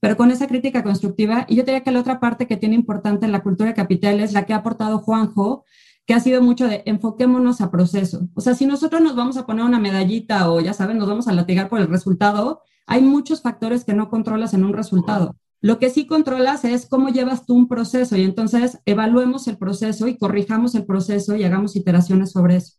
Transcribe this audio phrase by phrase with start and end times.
[0.00, 1.46] pero con esa crítica constructiva.
[1.48, 4.32] Y yo diría que la otra parte que tiene importante en la cultura capital es
[4.32, 5.64] la que ha aportado Juanjo,
[6.06, 8.28] que ha sido mucho de enfoquémonos a proceso.
[8.34, 11.28] O sea, si nosotros nos vamos a poner una medallita o ya saben, nos vamos
[11.28, 15.36] a latigar por el resultado, hay muchos factores que no controlas en un resultado.
[15.60, 20.06] Lo que sí controlas es cómo llevas tú un proceso y entonces evaluemos el proceso
[20.06, 22.74] y corrijamos el proceso y hagamos iteraciones sobre eso.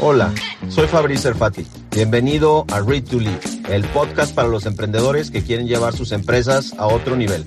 [0.00, 0.34] Hola,
[0.68, 1.66] soy Fabrice Erfati.
[1.90, 6.74] Bienvenido a Read to Lead, el podcast para los emprendedores que quieren llevar sus empresas
[6.78, 7.44] a otro nivel.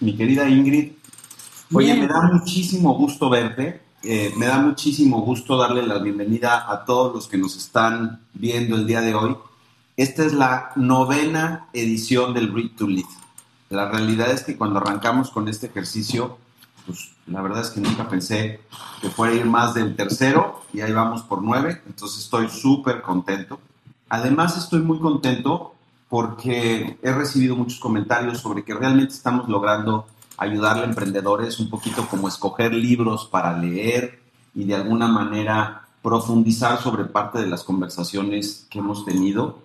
[0.00, 0.92] Mi querida Ingrid,
[1.72, 3.80] oye, me da muchísimo gusto verte.
[4.02, 8.76] Eh, me da muchísimo gusto darle la bienvenida a todos los que nos están viendo
[8.76, 9.36] el día de hoy.
[9.96, 13.06] Esta es la novena edición del Read to Lead.
[13.70, 16.38] La realidad es que cuando arrancamos con este ejercicio,
[16.86, 18.60] pues la verdad es que nunca pensé
[19.00, 23.02] que fuera a ir más del tercero y ahí vamos por nueve, entonces estoy súper
[23.02, 23.60] contento.
[24.08, 25.74] Además estoy muy contento
[26.08, 32.06] porque he recibido muchos comentarios sobre que realmente estamos logrando ayudarle a emprendedores un poquito
[32.08, 34.20] como escoger libros para leer
[34.54, 39.58] y de alguna manera profundizar sobre parte de las conversaciones que hemos tenido.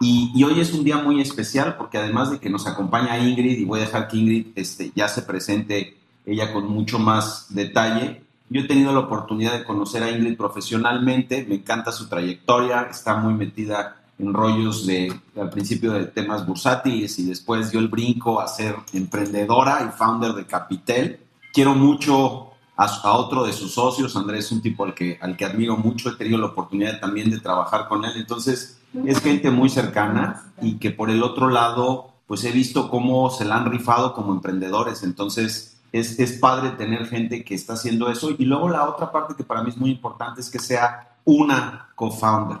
[0.00, 3.64] Y, hoy es un día muy especial porque además de que nos acompaña Ingrid, y
[3.64, 8.60] voy a dejar que Ingrid este, ya se presente ella con mucho más detalle, yo
[8.60, 13.32] he tenido la oportunidad de conocer a Ingrid profesionalmente, me encanta su trayectoria, está muy
[13.32, 18.48] metida en rollos de, al principio de temas bursátiles y después dio el brinco a
[18.48, 21.20] ser emprendedora y founder de Capitel.
[21.52, 25.46] Quiero mucho a, a, otro de sus socios, Andrés un tipo al que, al que
[25.46, 29.70] admiro mucho, he tenido la oportunidad también de trabajar con él, entonces es gente muy
[29.70, 34.12] cercana y que por el otro lado, pues he visto cómo se la han rifado
[34.12, 35.02] como emprendedores.
[35.02, 38.30] Entonces, es, es padre tener gente que está haciendo eso.
[38.36, 41.88] Y luego la otra parte que para mí es muy importante es que sea una
[41.94, 42.58] co-founder.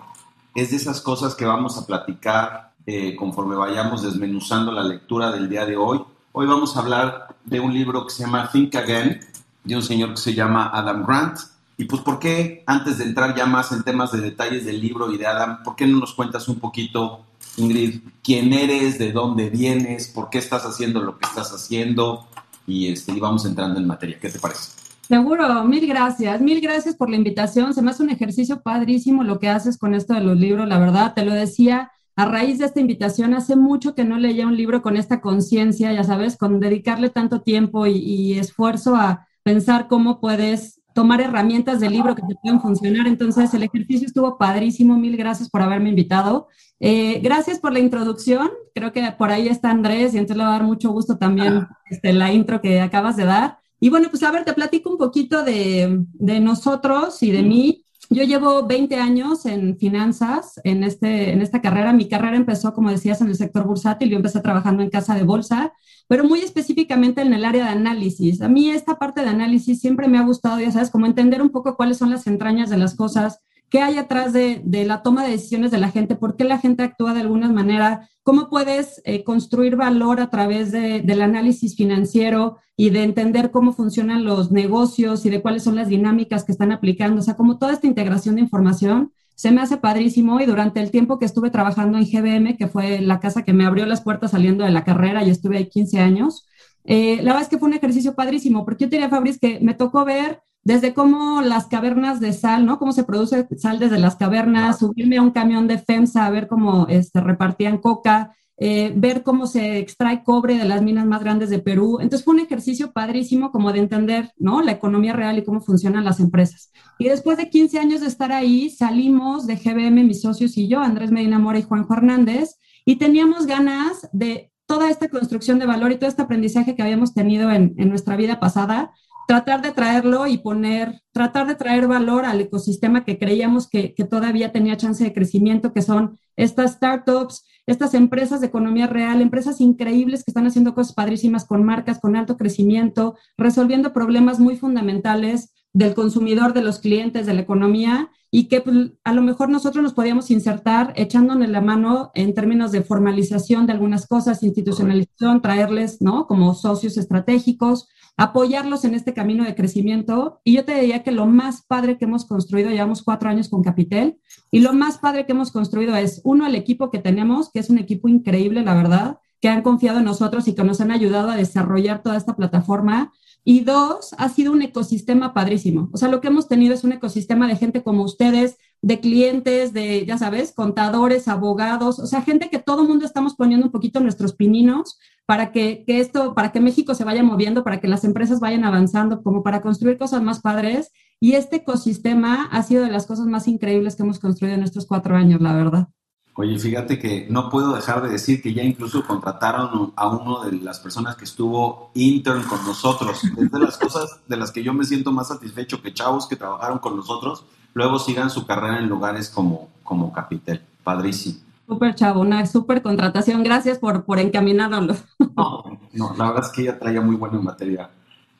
[0.54, 5.48] Es de esas cosas que vamos a platicar eh, conforme vayamos desmenuzando la lectura del
[5.48, 6.00] día de hoy.
[6.32, 9.20] Hoy vamos a hablar de un libro que se llama Think Again,
[9.64, 11.38] de un señor que se llama Adam Grant.
[11.78, 15.10] Y pues, ¿por qué, antes de entrar ya más en temas de detalles del libro
[15.10, 17.24] y de Adam, ¿por qué no nos cuentas un poquito,
[17.56, 22.26] Ingrid, quién eres, de dónde vienes, por qué estás haciendo lo que estás haciendo?
[22.66, 24.18] Y, este, y vamos entrando en materia.
[24.20, 24.70] ¿Qué te parece?
[25.08, 26.40] Seguro, mil gracias.
[26.40, 27.74] Mil gracias por la invitación.
[27.74, 30.78] Se me hace un ejercicio padrísimo lo que haces con esto de los libros, la
[30.78, 31.14] verdad.
[31.14, 33.34] Te lo decía a raíz de esta invitación.
[33.34, 37.42] Hace mucho que no leía un libro con esta conciencia, ya sabes, con dedicarle tanto
[37.42, 43.06] tiempo y esfuerzo a pensar cómo puedes tomar herramientas del libro que te pueden funcionar.
[43.06, 44.96] Entonces, el ejercicio estuvo padrísimo.
[44.96, 46.48] Mil gracias por haberme invitado.
[46.80, 48.50] Eh, gracias por la introducción.
[48.74, 51.66] Creo que por ahí está Andrés y entonces le va a dar mucho gusto también
[51.90, 53.58] este, la intro que acabas de dar.
[53.80, 57.84] Y bueno, pues a ver, te platico un poquito de, de nosotros y de mí.
[58.12, 61.92] Yo llevo 20 años en finanzas, en, este, en esta carrera.
[61.92, 64.10] Mi carrera empezó, como decías, en el sector bursátil.
[64.10, 65.72] Yo empecé trabajando en casa de bolsa
[66.12, 68.42] pero muy específicamente en el área de análisis.
[68.42, 71.48] A mí esta parte de análisis siempre me ha gustado, ya sabes, como entender un
[71.48, 73.40] poco cuáles son las entrañas de las cosas,
[73.72, 76.58] qué hay atrás de, de la toma de decisiones de la gente, por qué la
[76.58, 81.74] gente actúa de alguna manera, cómo puedes eh, construir valor a través de, del análisis
[81.74, 86.52] financiero y de entender cómo funcionan los negocios y de cuáles son las dinámicas que
[86.52, 90.44] están aplicando, o sea, como toda esta integración de información se me hace padrísimo y
[90.44, 93.86] durante el tiempo que estuve trabajando en GBM, que fue la casa que me abrió
[93.86, 96.46] las puertas saliendo de la carrera y estuve ahí 15 años,
[96.84, 99.60] eh, la verdad es que fue un ejercicio padrísimo, porque yo te diría, Fabriz, que
[99.60, 102.78] me tocó ver desde cómo las cavernas de sal, ¿no?
[102.78, 106.46] Cómo se produce sal desde las cavernas, subirme a un camión de FEMSA a ver
[106.46, 111.50] cómo este, repartían coca, eh, ver cómo se extrae cobre de las minas más grandes
[111.50, 111.98] de Perú.
[112.00, 114.62] Entonces fue un ejercicio padrísimo como de entender, ¿no?
[114.62, 116.70] La economía real y cómo funcionan las empresas.
[116.98, 120.78] Y después de 15 años de estar ahí, salimos de GBM, mis socios y yo,
[120.78, 125.90] Andrés Medina Mora y Juan Hernández, y teníamos ganas de toda esta construcción de valor
[125.90, 128.92] y todo este aprendizaje que habíamos tenido en, en nuestra vida pasada,
[129.26, 134.04] tratar de traerlo y poner, tratar de traer valor al ecosistema que creíamos que, que,
[134.04, 139.60] todavía tenía chance de crecimiento, que son estas startups, estas empresas de economía real, empresas
[139.60, 145.52] increíbles que están haciendo cosas padrísimas con marcas, con alto crecimiento, resolviendo problemas muy fundamentales
[145.72, 149.82] del consumidor, de los clientes, de la economía y que pues, a lo mejor nosotros
[149.82, 156.00] nos podíamos insertar echándonos la mano en términos de formalización de algunas cosas, institucionalización, traerles,
[156.00, 156.26] ¿no?
[156.26, 160.40] Como socios estratégicos, apoyarlos en este camino de crecimiento.
[160.44, 163.62] Y yo te diría que lo más padre que hemos construido, llevamos cuatro años con
[163.62, 164.18] Capitel,
[164.50, 167.70] y lo más padre que hemos construido es, uno, el equipo que tenemos, que es
[167.70, 169.18] un equipo increíble, la verdad.
[169.40, 173.12] que han confiado en nosotros y que nos han ayudado a desarrollar toda esta plataforma.
[173.44, 175.90] Y dos, ha sido un ecosistema padrísimo.
[175.92, 179.72] O sea, lo que hemos tenido es un ecosistema de gente como ustedes, de clientes,
[179.72, 183.72] de, ya sabes, contadores, abogados, o sea, gente que todo el mundo estamos poniendo un
[183.72, 184.98] poquito nuestros pininos
[185.32, 188.64] para que, que, esto, para que México se vaya moviendo, para que las empresas vayan
[188.64, 190.92] avanzando, como para construir cosas más padres.
[191.20, 194.84] Y este ecosistema ha sido de las cosas más increíbles que hemos construido en estos
[194.86, 195.88] cuatro años, la verdad.
[196.34, 200.52] Oye, fíjate que no puedo dejar de decir que ya incluso contrataron a uno de
[200.60, 203.24] las personas que estuvo intern con nosotros.
[203.38, 206.36] Es de las cosas de las que yo me siento más satisfecho que chavos que
[206.36, 210.60] trabajaron con nosotros, luego sigan su carrera en lugares como, como Capitel.
[210.84, 211.51] Padrísimo.
[211.66, 213.42] Súper chavo, una súper contratación.
[213.42, 214.96] Gracias por, por encaminarlo.
[215.36, 217.90] No, no, la verdad es que ella traía muy buena materia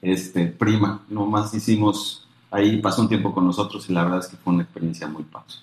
[0.02, 1.04] este, prima.
[1.08, 4.64] Nomás hicimos, ahí pasó un tiempo con nosotros y la verdad es que fue una
[4.64, 5.54] experiencia muy padre.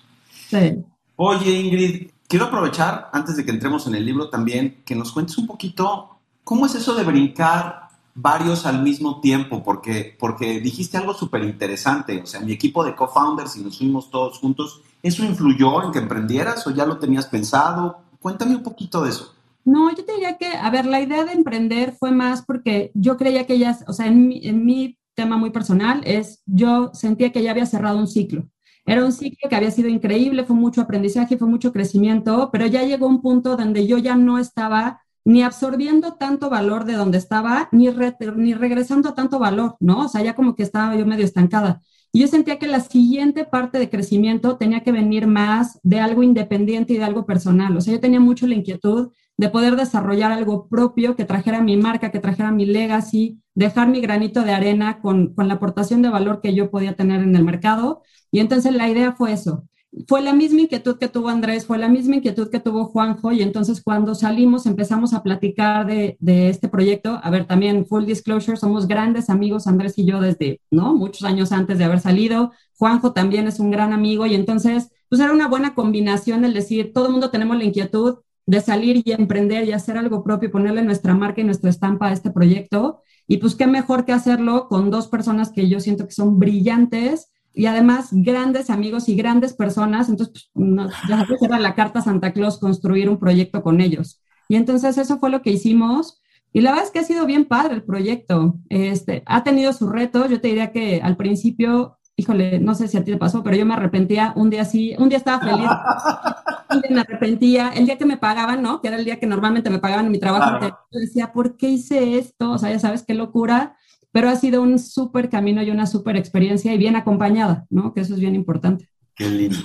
[0.48, 0.84] Sí.
[1.16, 5.36] Oye, Ingrid, quiero aprovechar, antes de que entremos en el libro también, que nos cuentes
[5.38, 11.14] un poquito cómo es eso de brincar varios al mismo tiempo, porque, porque dijiste algo
[11.14, 15.82] súper interesante, o sea, mi equipo de co-founders y nos fuimos todos juntos, ¿eso influyó
[15.84, 18.02] en que emprendieras o ya lo tenías pensado?
[18.20, 19.34] Cuéntame un poquito de eso.
[19.64, 23.16] No, yo te diría que, a ver, la idea de emprender fue más porque yo
[23.16, 24.28] creía que ya, o sea, en
[24.64, 28.48] mi, tema muy personal es, yo sentía que ya había cerrado un ciclo.
[28.86, 32.84] Era un ciclo que había sido increíble, fue mucho aprendizaje, fue mucho crecimiento, pero ya
[32.84, 37.68] llegó un punto donde yo ya no estaba ni absorbiendo tanto valor de donde estaba,
[37.72, 37.88] ni,
[38.36, 40.06] ni regresando tanto valor, ¿no?
[40.06, 41.82] O sea, ya como que estaba yo medio estancada.
[42.12, 46.22] Y yo sentía que la siguiente parte de crecimiento tenía que venir más de algo
[46.22, 47.76] independiente y de algo personal.
[47.76, 51.76] O sea, yo tenía mucho la inquietud de poder desarrollar algo propio que trajera mi
[51.76, 56.08] marca, que trajera mi legacy, dejar mi granito de arena con, con la aportación de
[56.10, 59.64] valor que yo podía tener en el mercado y entonces la idea fue eso.
[60.06, 63.42] Fue la misma inquietud que tuvo Andrés, fue la misma inquietud que tuvo Juanjo y
[63.42, 67.18] entonces cuando salimos empezamos a platicar de, este proyecto.
[67.22, 70.94] A ver, también full disclosure, somos grandes amigos Andrés y yo desde, ¿no?
[70.94, 72.52] Muchos años antes de haber salido.
[72.78, 76.92] Juanjo también es un gran amigo y entonces, pues era una buena combinación el decir,
[76.94, 80.52] todo el mundo tenemos la inquietud de salir y emprender y hacer algo propio y
[80.52, 83.02] ponerle nuestra marca y nuestra estampa a este proyecto.
[83.26, 87.28] Y pues qué mejor que hacerlo con dos personas que yo siento que son brillantes
[87.54, 90.76] y además grandes amigos y grandes personas, entonces pues,
[91.08, 94.20] ya sabes, era la carta Santa Claus construir un proyecto con ellos.
[94.48, 96.20] Y entonces eso fue lo que hicimos.
[96.52, 98.56] Y la verdad es que ha sido bien padre el proyecto.
[98.68, 100.28] Este, ha tenido sus retos.
[100.28, 103.56] Yo te diría que al principio, híjole, no sé si a ti te pasó, pero
[103.56, 104.32] yo me arrepentía.
[104.34, 105.70] Un día sí, un día estaba feliz,
[106.70, 107.68] un día me arrepentía.
[107.70, 108.80] El día que me pagaban, ¿no?
[108.80, 110.58] Que era el día que normalmente me pagaban en mi trabajo,
[110.90, 112.50] yo decía, ¿por qué hice esto?
[112.50, 113.76] O sea, ya sabes qué locura
[114.12, 117.92] pero ha sido un súper camino y una súper experiencia y bien acompañada, ¿no?
[117.94, 118.88] Que eso es bien importante.
[119.14, 119.58] Qué lindo.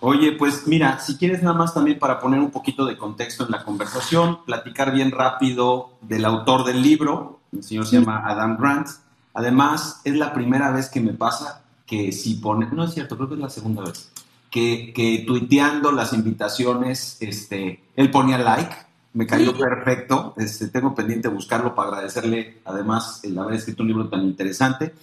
[0.00, 3.50] Oye, pues mira, si quieres nada más también para poner un poquito de contexto en
[3.50, 8.88] la conversación, platicar bien rápido del autor del libro, el señor se llama Adam Grant.
[9.32, 13.28] Además, es la primera vez que me pasa que si pone, no es cierto, creo
[13.28, 14.10] que es la segunda vez,
[14.50, 18.74] que, que tuiteando las invitaciones, este, él ponía like
[19.16, 20.34] me cayó perfecto.
[20.36, 24.94] Este, tengo pendiente buscarlo para agradecerle además el haber escrito un libro tan interesante.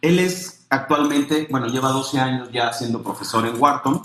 [0.00, 4.00] Él es actualmente, bueno, lleva 12 años ya siendo profesor en Wharton.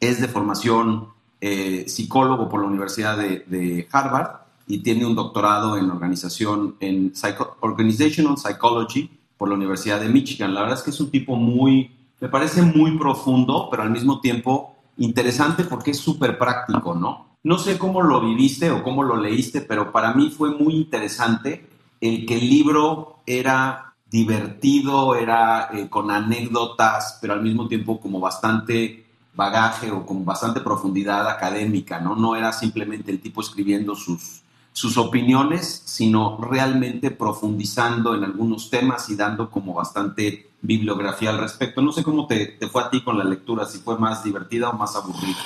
[0.00, 5.88] Es de formación eh, psicólogo por la Universidad de, Harvard y tiene un doctorado en
[5.88, 7.12] organización en
[7.60, 10.54] Organizational Psychology por la Universidad de Michigan.
[10.54, 14.20] La verdad es que es un tipo muy, me parece muy profundo, pero al mismo
[14.20, 17.31] tiempo interesante porque es súper práctico, ¿no?
[17.44, 21.68] No sé cómo lo viviste o cómo lo leíste, pero para mí fue muy interesante
[22.00, 28.20] el que el libro era divertido, era eh, con anécdotas, pero al mismo tiempo como
[28.20, 32.14] bastante bagaje o con bastante profundidad académica, ¿no?
[32.14, 39.08] No era simplemente el tipo escribiendo sus, sus opiniones, sino realmente profundizando en algunos temas
[39.08, 41.80] y dando como bastante bibliografía al respecto.
[41.82, 44.70] No sé cómo te, te fue a ti con la lectura, si fue más divertida
[44.70, 45.38] o más aburrida.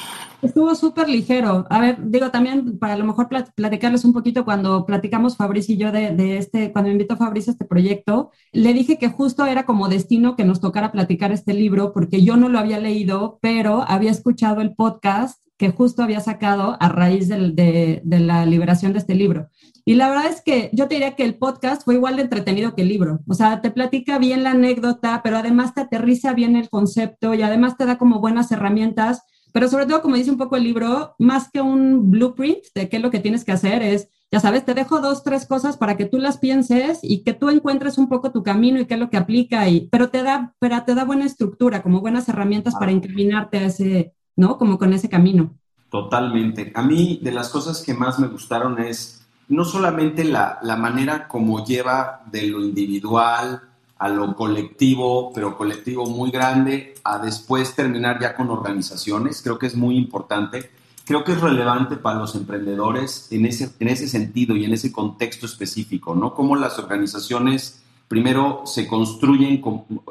[0.43, 1.66] Estuvo súper ligero.
[1.71, 5.78] A ver, digo también para a lo mejor platicarles un poquito cuando platicamos Fabricio y
[5.78, 9.64] yo de, este, cuando me invitó Fabricio a este proyecto, le dije que justo era
[9.64, 13.85] como destino que nos tocara platicar este libro porque yo no lo había leído, pero
[13.88, 18.99] había escuchado el podcast que justo había sacado a raíz de, de la liberación de
[18.99, 19.49] este libro.
[19.87, 22.75] Y la verdad es que yo te diría que el podcast fue igual de entretenido
[22.75, 23.21] que el libro.
[23.26, 27.43] O sea, te platica bien la anécdota, pero además te aterriza bien el concepto y
[27.43, 29.23] además te da como buenas herramientas
[29.57, 32.99] pero sobre todo, como dice un poco el libro, más que un blueprint de qué
[32.99, 35.97] es lo que tienes que hacer, es, ya sabes, te dejo dos, tres cosas para
[35.97, 39.01] que tú las pienses y que tú encuentres un poco tu camino y qué es
[39.01, 42.75] lo que aplica, y, pero, te da, pero te da buena estructura, como buenas herramientas
[42.75, 44.59] para inclinarte a ese, ¿no?
[44.59, 45.57] Como con ese camino.
[45.91, 46.71] Totalmente.
[46.75, 51.29] A mí, de las cosas que más me gustaron es no solamente la, la manera
[51.29, 53.63] como lleva de lo individual
[53.99, 59.67] a lo colectivo, pero colectivo muy grande, a después terminar ya con organizaciones, creo que
[59.67, 60.71] es muy importante.
[61.05, 64.91] Creo que es relevante para los emprendedores en ese, en ese sentido y en ese
[64.91, 66.35] contexto específico, ¿no?
[66.35, 69.62] Cómo las organizaciones primero se construyen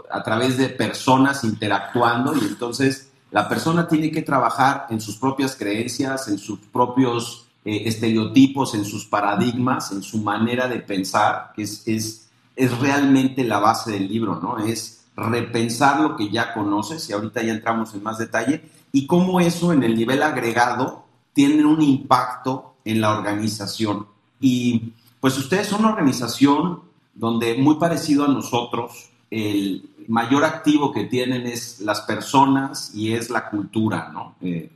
[0.09, 5.55] a través de personas interactuando y entonces la persona tiene que trabajar en sus propias
[5.55, 11.63] creencias, en sus propios eh, estereotipos, en sus paradigmas, en su manera de pensar, que
[11.63, 12.24] es, es,
[12.55, 14.57] es realmente la base del libro, ¿no?
[14.57, 19.39] Es repensar lo que ya conoces, y ahorita ya entramos en más detalle, y cómo
[19.39, 24.07] eso en el nivel agregado tiene un impacto en la organización.
[24.39, 26.81] Y pues ustedes son una organización
[27.13, 33.29] donde muy parecido a nosotros, el mayor activo que tienen es las personas y es
[33.29, 34.35] la cultura, ¿no?
[34.41, 34.71] Eh,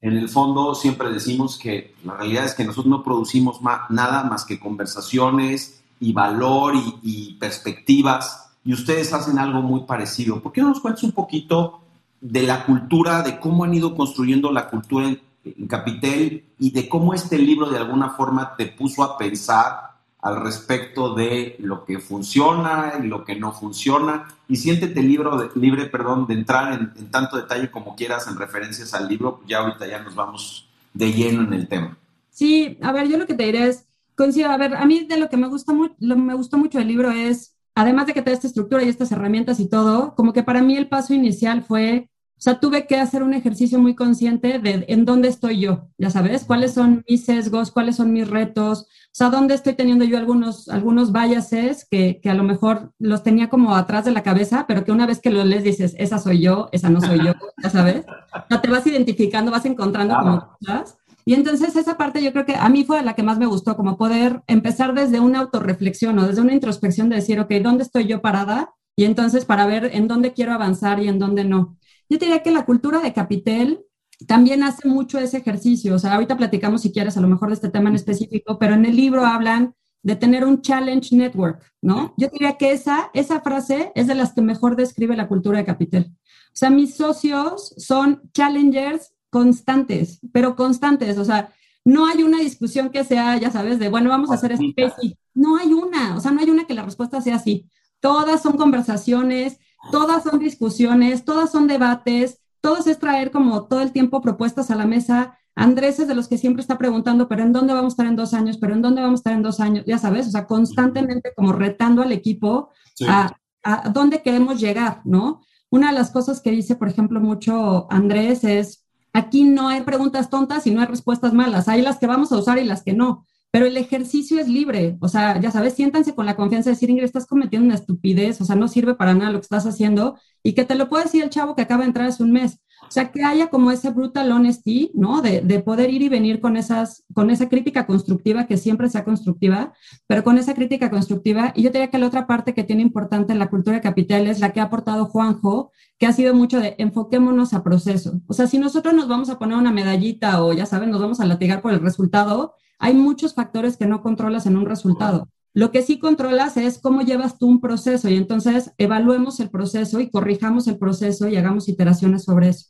[0.00, 4.44] en el fondo siempre decimos que la realidad es que nosotros no producimos nada más
[4.44, 10.40] que conversaciones y valor y, perspectivas y ustedes hacen algo muy parecido.
[10.40, 11.80] ¿Por qué no nos cuentas un poquito
[12.20, 16.88] de la cultura, de cómo han ido construyendo la cultura en, en Capitel y de
[16.88, 19.92] cómo este libro de alguna forma te puso a pensar
[20.22, 24.28] al respecto de lo que funciona y lo que no funciona.
[24.48, 29.08] Y siéntete libre, libre perdón, de entrar en, tanto detalle como quieras en referencias al
[29.08, 29.40] libro.
[29.46, 31.96] Ya ahorita ya nos vamos de lleno en el tema.
[32.30, 33.84] Sí, a ver, yo lo que te diré es,
[34.22, 36.78] coincido, a ver, a mí de lo que me gusta mucho, lo me gustó mucho
[36.78, 40.14] del libro es, además de que te da esta estructura y estas herramientas y todo,
[40.14, 43.78] como que para mí el paso inicial fue o sea, tuve que hacer un ejercicio
[43.78, 48.12] muy consciente de en dónde estoy yo, ya sabes, cuáles son mis sesgos, cuáles son
[48.12, 52.42] mis retos, o sea, dónde estoy teniendo yo algunos, algunos biases que, que a lo
[52.42, 55.62] mejor los tenía como atrás de la cabeza, pero que una vez que los lees
[55.62, 58.06] dices, esa soy yo, esa no soy yo, ya sabes.
[58.34, 60.98] O sea, te vas identificando, vas encontrando como cosas.
[61.24, 63.76] Y entonces esa parte yo creo que a mí fue la que más me gustó,
[63.76, 68.06] como poder empezar desde una autorreflexión o desde una introspección de decir, ok, ¿dónde estoy
[68.06, 68.74] yo parada?
[68.96, 71.78] Y entonces para ver en dónde quiero avanzar y en dónde no.
[72.08, 73.80] Yo diría que la cultura de Capitel
[74.26, 75.94] también hace mucho ese ejercicio.
[75.94, 78.74] O sea, ahorita platicamos si quieres a lo mejor de este tema en específico, pero
[78.74, 82.12] en el libro hablan de tener un challenge network, ¿no?
[82.16, 85.64] Yo diría que esa, esa frase es de las que mejor describe la cultura de
[85.64, 86.12] Capitel.
[86.12, 91.16] O sea, mis socios son challengers constantes, pero constantes.
[91.16, 91.52] O sea,
[91.86, 95.18] no hay una discusión que sea, ya sabes, de, bueno, vamos a hacer especie.
[95.32, 97.66] No hay una, o sea, no hay una que la respuesta sea así.
[98.00, 99.58] Todas son conversaciones,
[99.90, 104.76] todas son discusiones, todas son debates, todos es traer como todo el tiempo propuestas a
[104.76, 105.38] la mesa.
[105.54, 108.16] Andrés es de los que siempre está preguntando, pero ¿en dónde vamos a estar en
[108.16, 108.58] dos años?
[108.58, 109.84] ¿Pero en dónde vamos a estar en dos años?
[109.86, 112.68] Ya sabes, o sea, constantemente como retando al equipo
[113.08, 113.34] a,
[113.64, 115.40] a dónde queremos llegar, ¿no?
[115.70, 118.81] Una de las cosas que dice, por ejemplo, mucho Andrés es,
[119.12, 122.38] aquí no hay preguntas tontas y no hay respuestas malas, hay las que vamos a
[122.38, 123.26] usar y las que no.
[123.50, 126.88] Pero el ejercicio es libre, o sea, ya sabes, siéntanse con la confianza de decir,
[126.88, 130.18] Ingrid, estás cometiendo una estupidez, o sea, no sirve para nada lo que estás haciendo,
[130.42, 132.60] y que te lo puede decir el chavo que acaba de entrar hace un mes.
[132.82, 135.22] O sea, que haya como ese brutal honesty, ¿no?
[135.22, 139.04] De, de, poder ir y venir con, esas, con esa crítica constructiva, que siempre sea
[139.04, 139.72] constructiva,
[140.06, 141.52] pero con esa crítica constructiva.
[141.56, 144.40] Y yo diría que la otra parte que tiene importante en la cultura capital es
[144.40, 148.20] la que ha aportado Juanjo, que ha sido mucho de enfoquémonos a proceso.
[148.26, 151.20] O sea, si nosotros nos vamos a poner una medallita o ya saben, nos vamos
[151.20, 155.28] a latigar por el resultado, hay muchos factores que no controlas en un resultado.
[155.54, 160.00] Lo que sí controlas es cómo llevas tú un proceso y entonces evaluemos el proceso
[160.00, 162.68] y corrijamos el proceso y hagamos iteraciones sobre eso.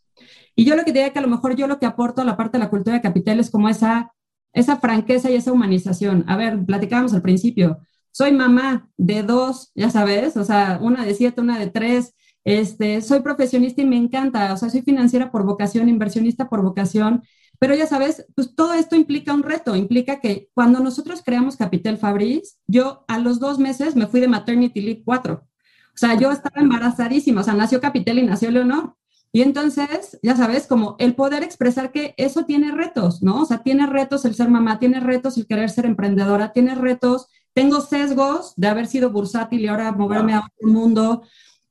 [0.56, 2.36] Y yo lo que diría que a lo mejor yo lo que aporto a la
[2.36, 4.12] parte de la cultura de capital es como esa,
[4.52, 6.24] esa franqueza y esa humanización.
[6.28, 7.78] A ver, platicábamos al principio.
[8.10, 12.14] Soy mamá de dos, ya sabes, o sea, una de siete, una de tres.
[12.44, 17.22] Este, soy profesionista y me encanta, o sea, soy financiera por vocación, inversionista por vocación
[17.62, 21.96] pero ya sabes, pues todo esto implica un reto, implica que cuando nosotros creamos Capital
[21.96, 25.34] Fabris, yo a los dos meses me fui de Maternity Leave 4.
[25.34, 25.46] O
[25.94, 28.96] sea, yo estaba embarazadísima, o sea, nació Capital y nació Leonor.
[29.30, 33.42] Y entonces, ya sabes, como el poder expresar que eso tiene retos, ¿no?
[33.42, 37.28] O sea, tiene retos el ser mamá, tiene retos el querer ser emprendedora, tiene retos,
[37.54, 41.22] tengo sesgos de haber sido bursátil y ahora moverme a otro mundo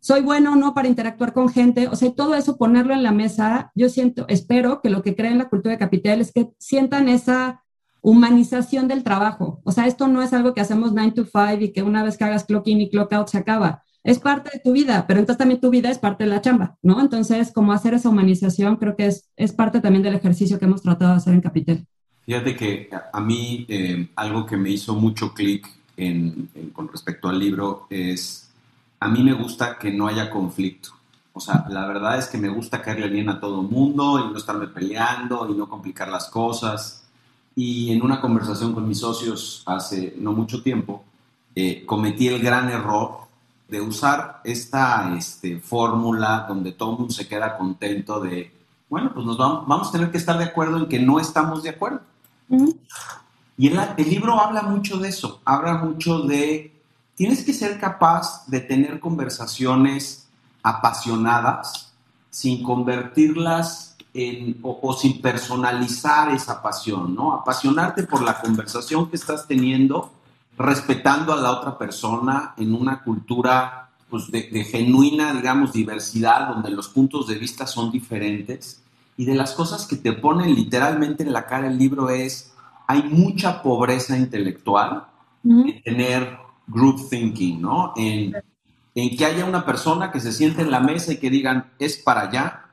[0.02, 3.12] soy bueno o no para interactuar con gente, o sea, todo eso ponerlo en la
[3.12, 7.08] mesa, yo siento, espero que lo que creen la cultura de capital es que sientan
[7.08, 7.64] esa
[8.02, 9.62] humanización del trabajo.
[9.64, 12.18] O sea, esto no es algo que hacemos 9 to 5 y que una vez
[12.18, 13.84] que hagas clock in y clock out se acaba.
[14.04, 16.80] Es parte de tu vida, pero entonces también tu vida es parte de la chamba,
[16.82, 17.00] ¿no?
[17.00, 20.82] Entonces, como hacer esa humanización, creo que es, es parte también del ejercicio que hemos
[20.82, 21.86] tratado de hacer en Capital.
[22.26, 25.68] Fíjate que a mí eh, algo que me hizo mucho clic
[26.74, 28.51] con respecto al libro es
[29.02, 30.92] a mí me gusta que no haya conflicto.
[31.34, 34.38] O sea, la verdad es que me gusta caerle bien a todo mundo y no
[34.38, 37.00] estarme peleando y no complicar las cosas.
[37.54, 41.04] y en una conversación con mis socios hace no mucho tiempo,
[41.54, 43.28] eh, cometí el gran error
[43.68, 48.54] de usar esta este, fórmula donde todo el mundo se queda contento de,
[48.90, 51.64] bueno, pues nos vamos, vamos a tener que estar de acuerdo en que no estamos
[51.64, 52.02] de acuerdo.
[53.58, 56.72] Y el, el libro habla mucho de eso, habla mucho de,
[57.16, 60.28] tienes que ser capaz de tener conversaciones
[60.64, 61.94] apasionadas
[62.30, 67.34] sin convertirlas en, o, sin personalizar esa pasión, ¿no?
[67.34, 70.12] Apasionarte por la conversación que estás teniendo,
[70.58, 76.72] respetando a la otra persona en una cultura pues, de, de, genuina, digamos, diversidad, donde
[76.72, 78.82] los puntos de vista son diferentes.
[79.16, 82.54] Y de las cosas que te ponen literalmente en la cara el libro es,
[82.88, 85.06] hay mucha pobreza intelectual
[85.44, 86.38] en tener
[86.68, 87.94] group thinking, ¿no?
[87.96, 88.36] En,
[88.96, 91.98] en que haya una persona que se siente en la mesa y que digan, es
[91.98, 92.66] para allá,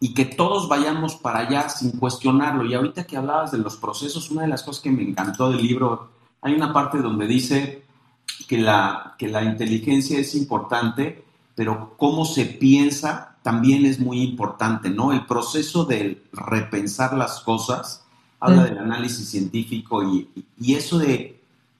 [0.00, 2.64] y que todos vayamos para allá sin cuestionarlo.
[2.64, 5.62] Y ahorita que hablabas de los procesos, una de las cosas que me encantó del
[5.62, 6.10] libro,
[6.42, 7.84] hay una parte donde dice
[8.46, 11.24] que la, que la inteligencia es importante,
[11.54, 15.12] pero cómo se piensa también es muy importante, ¿no?
[15.12, 18.04] El proceso de repensar las cosas,
[18.40, 20.28] habla del análisis científico y,
[20.60, 21.35] y eso de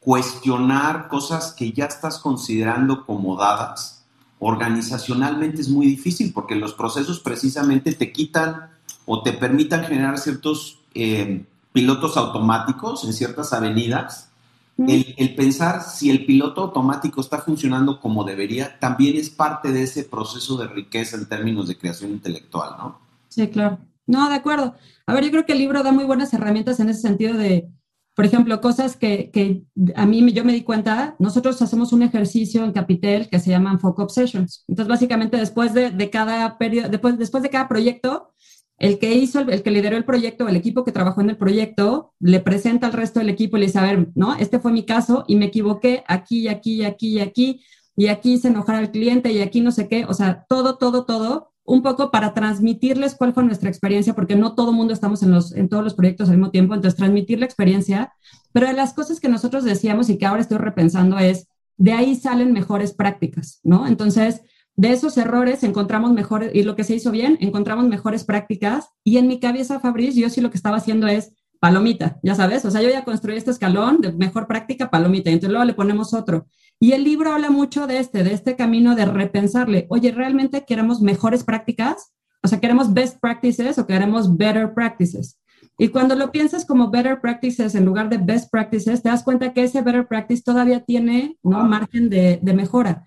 [0.06, 4.04] cuestionar cosas que ya estás considerando como dadas,
[4.38, 8.70] organizacionalmente es muy difícil porque los procesos precisamente te quitan
[9.04, 14.30] o te permitan generar ciertos eh, pilotos automáticos en ciertas avenidas.
[14.78, 19.82] El, el, pensar si el piloto automático está funcionando como debería también es parte de
[19.82, 23.00] ese proceso de riqueza en términos de creación intelectual, ¿no?
[23.28, 23.80] Sí, claro.
[24.06, 24.76] No, de acuerdo.
[25.04, 27.68] A ver, yo creo que el libro da muy buenas herramientas en ese sentido de,
[28.16, 29.62] por ejemplo, cosas que, que,
[29.94, 33.78] a mí yo me di cuenta, nosotros hacemos un ejercicio en Capitel que se llaman
[33.78, 34.64] Foco Obsessions.
[34.68, 38.32] Entonces, básicamente, después de, de cada periodo, después, después de cada proyecto,
[38.78, 41.36] el que hizo, el, el, que lideró el proyecto, el equipo que trabajó en el
[41.36, 44.34] proyecto, le presenta al resto del equipo y le dice, a ver, ¿no?
[44.36, 47.60] Este fue mi caso y me equivoqué aquí, aquí, aquí, aquí,
[47.96, 51.04] y aquí hice enojar al cliente y aquí no sé qué, o sea, todo, todo,
[51.04, 55.30] todo, un poco para transmitirles cuál fue nuestra experiencia, porque no todo mundo estamos en,
[55.30, 58.12] los, en todos los proyectos al mismo tiempo, entonces transmitir la experiencia,
[58.52, 62.14] pero de las cosas que nosotros decíamos y que ahora estoy repensando es, de ahí
[62.14, 63.86] salen mejores prácticas, ¿no?
[63.86, 64.42] Entonces,
[64.76, 69.18] de esos errores encontramos mejores, y lo que se hizo bien, encontramos mejores prácticas, y
[69.18, 72.70] en mi cabeza, Fabriz, yo sí lo que estaba haciendo es palomita, ya sabes, o
[72.70, 76.14] sea, yo ya construí este escalón de mejor práctica, palomita, y entonces luego le ponemos
[76.14, 76.46] otro.
[76.78, 81.00] Y el libro habla mucho de este, de este camino de repensarle, oye, ¿realmente queremos
[81.00, 82.12] mejores prácticas?
[82.42, 85.38] O sea, ¿queremos best practices o queremos better practices?
[85.78, 89.52] Y cuando lo piensas como better practices en lugar de best practices, te das cuenta
[89.52, 91.64] que ese better practice todavía tiene ¿no?
[91.64, 93.04] margen de, de mejora.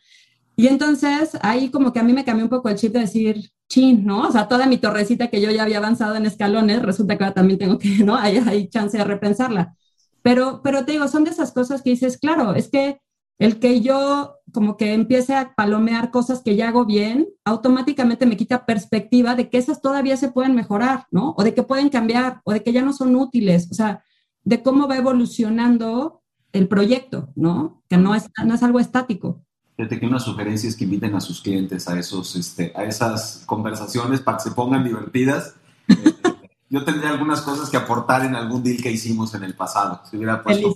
[0.56, 3.50] Y entonces ahí como que a mí me cambió un poco el chip de decir,
[3.70, 4.28] chin, ¿no?
[4.28, 7.34] O sea, toda mi torrecita que yo ya había avanzado en escalones, resulta que ahora
[7.34, 8.16] también tengo que, ¿no?
[8.18, 9.76] Hay, hay chance de repensarla.
[10.22, 13.00] Pero, pero te digo, son de esas cosas que dices, claro, es que
[13.40, 18.38] el que yo como que empiece a palomear cosas que ya hago bien, automáticamente me
[18.38, 21.34] quita perspectiva de que esas todavía se pueden mejorar, ¿no?
[21.38, 24.04] O de que pueden cambiar, o de que ya no son útiles, o sea,
[24.44, 26.22] de cómo va evolucionando
[26.52, 27.82] el proyecto, ¿no?
[27.90, 29.42] Que no es, no es algo estático.
[29.78, 33.44] Fíjate que una sugerencia es que inviten a sus clientes a, esos, este, a esas
[33.46, 35.56] conversaciones para que se pongan divertidas.
[36.70, 40.18] Yo tendría algunas cosas que aportar en algún deal que hicimos en el pasado, si
[40.18, 40.74] hubiera puesto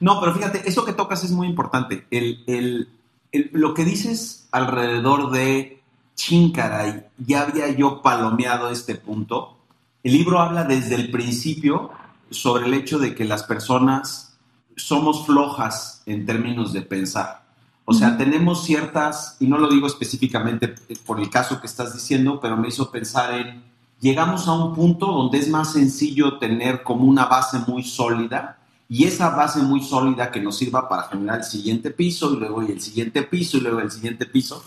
[0.00, 2.06] no, pero fíjate, eso que tocas es muy importante.
[2.10, 2.88] El, el,
[3.32, 5.82] el, lo que dices alrededor de
[6.14, 9.56] chincaray, ya había yo palomeado este punto.
[10.02, 11.90] El libro habla desde el principio
[12.30, 14.36] sobre el hecho de que las personas
[14.76, 17.44] somos flojas en términos de pensar.
[17.84, 22.40] O sea, tenemos ciertas, y no lo digo específicamente por el caso que estás diciendo,
[22.40, 23.62] pero me hizo pensar en,
[24.00, 29.04] llegamos a un punto donde es más sencillo tener como una base muy sólida y
[29.04, 32.80] esa base muy sólida que nos sirva para generar el siguiente piso y luego el
[32.80, 34.62] siguiente piso y luego el siguiente piso.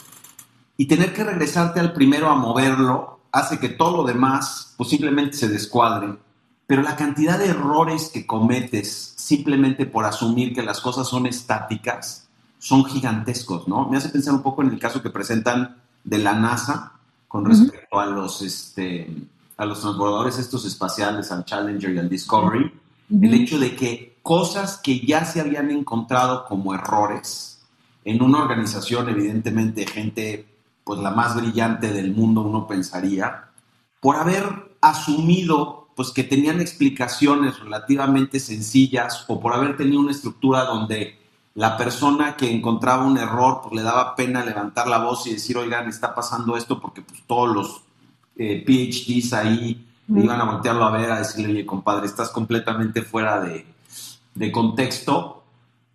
[0.76, 5.50] Y tener que regresarte al primero a moverlo hace que todo lo demás simplemente se
[5.50, 6.18] descuadre.
[6.66, 12.28] Pero la cantidad de errores que cometes simplemente por asumir que las cosas son estáticas
[12.60, 13.88] son gigantescos, ¿no?
[13.88, 16.94] Me hace pensar un poco en el caso que presentan de la NASA
[17.28, 18.04] con respecto uh -huh.
[18.04, 19.14] a los este,
[19.58, 22.66] a los transbordadores estos espaciales, al Challenger y al Discovery.
[22.66, 22.87] Uh -huh.
[23.10, 27.62] El hecho de que cosas que ya se habían encontrado como errores
[28.04, 30.46] en una organización, evidentemente, gente,
[30.84, 33.50] pues la más brillante del mundo, uno pensaría,
[34.00, 34.44] por haber
[34.82, 41.18] asumido, pues que tenían explicaciones relativamente sencillas o por haber tenido una estructura donde
[41.56, 45.58] la persona que encontraba un error, pues le daba pena levantar la voz y decir,
[45.58, 47.82] oigan, está pasando esto porque pues todos los
[48.36, 53.40] eh, PhDs ahí iban a voltearlo a ver, a decirle, oye, compadre, estás completamente fuera
[53.40, 53.66] de,
[54.36, 55.44] de contexto,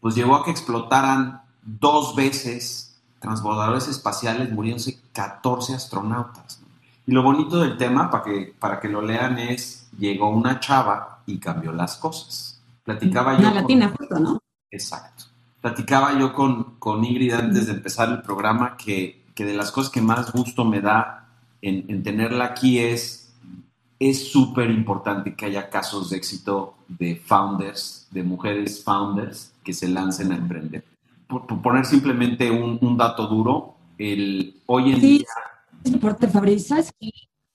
[0.01, 6.61] pues llevó a que explotaran dos veces transbordadores espaciales, muriéndose 14 astronautas.
[7.07, 11.23] Y lo bonito del tema, para que, para que lo lean, es, llegó una chava
[11.27, 12.61] y cambió las cosas.
[12.85, 13.41] Platicaba yo...
[13.41, 14.39] Una latina, justo, ¿no?
[14.71, 15.25] Exacto.
[15.61, 19.93] Platicaba yo con, con Ingrid antes de empezar el programa que, que de las cosas
[19.93, 21.29] que más gusto me da
[21.61, 23.22] en, en tenerla aquí es
[24.09, 29.89] es súper importante que haya casos de éxito de founders, de mujeres founders que se
[29.89, 30.85] lancen a emprender.
[31.29, 35.27] Por, poner simplemente un, dato duro, el, hoy en sí, día...
[35.85, 36.77] Importe, Fabrizio,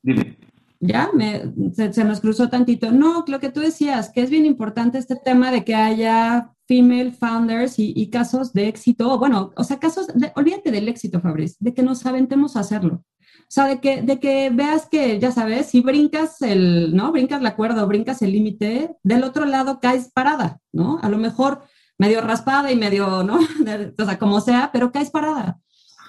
[0.02, 0.38] Dime.
[0.80, 1.42] Ya, me,
[1.74, 2.92] se, nos cruzó tantito.
[2.92, 7.12] No, lo que tú decías, que es bien importante este tema de que haya female
[7.12, 11.74] founders y, casos de éxito, bueno, o sea, casos, de, olvídate del éxito, Fabriz, de
[11.74, 13.04] que nos aventemos a hacerlo.
[13.48, 17.14] O sea, de que, de que veas que, ya sabes, si brincas el, ¿no?
[17.14, 21.00] Brincas la cuerda o brincas el límite, del otro lado caes parada, ¿no?
[21.02, 21.62] A lo mejor
[21.98, 23.40] medio raspada y medio, ¿no?
[24.00, 25.62] o sea, como sea, pero caes parada.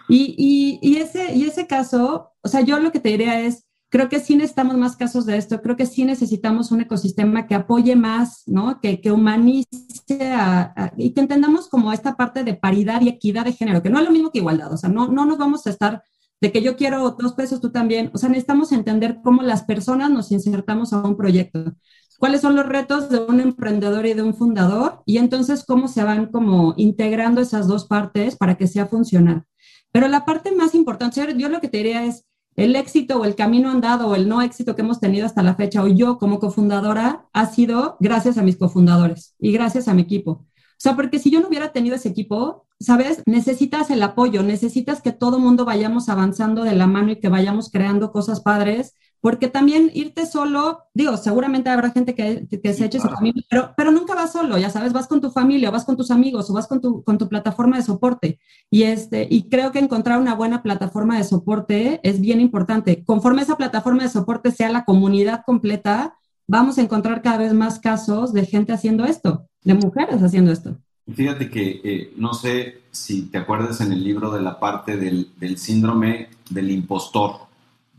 [0.08, 4.08] Y, y, ese, y ese caso, o sea, yo lo que te diría es, creo
[4.08, 7.94] que sí necesitamos más casos de esto, creo que sí necesitamos un ecosistema que apoye
[7.94, 8.80] más, ¿no?
[8.80, 9.68] Que, que humanice
[10.96, 14.04] y que entendamos como esta parte de paridad y equidad de género, que no es
[14.04, 16.02] lo mismo que igualdad, o sea, no, no nos vamos a estar
[16.40, 18.10] de que yo quiero dos pesos, tú también.
[18.14, 21.74] O sea, necesitamos entender cómo las personas nos insertamos a un proyecto.
[22.18, 25.02] ¿Cuáles son los retos de un emprendedor y de un fundador?
[25.06, 29.44] Y entonces, ¿cómo se van como integrando esas dos partes para que sea funcional?
[29.92, 32.24] Pero la parte más importante, yo lo que te diría es,
[32.56, 35.54] el éxito o el camino andado o el no éxito que hemos tenido hasta la
[35.54, 40.02] fecha, o yo como cofundadora, ha sido gracias a mis cofundadores y gracias a mi
[40.02, 40.44] equipo.
[40.78, 43.24] O sea, porque si yo no hubiera tenido ese equipo, ¿sabes?
[43.26, 47.68] Necesitas el apoyo, necesitas que todo mundo vayamos avanzando de la mano y que vayamos
[47.72, 53.00] creando cosas padres, porque también irte solo, digo, seguramente habrá gente que, que se eche
[53.00, 55.96] su camino, pero, pero nunca vas solo, ya sabes, vas con tu familia, vas con
[55.96, 58.38] tus amigos o vas con tu, con tu plataforma de soporte.
[58.70, 63.02] Y, este, y creo que encontrar una buena plataforma de soporte es bien importante.
[63.04, 66.14] Conforme esa plataforma de soporte sea la comunidad completa,
[66.48, 70.76] vamos a encontrar cada vez más casos de gente haciendo esto, de mujeres haciendo esto.
[71.14, 75.30] Fíjate que eh, no sé si te acuerdas en el libro de la parte del,
[75.56, 77.46] síndrome del impostor.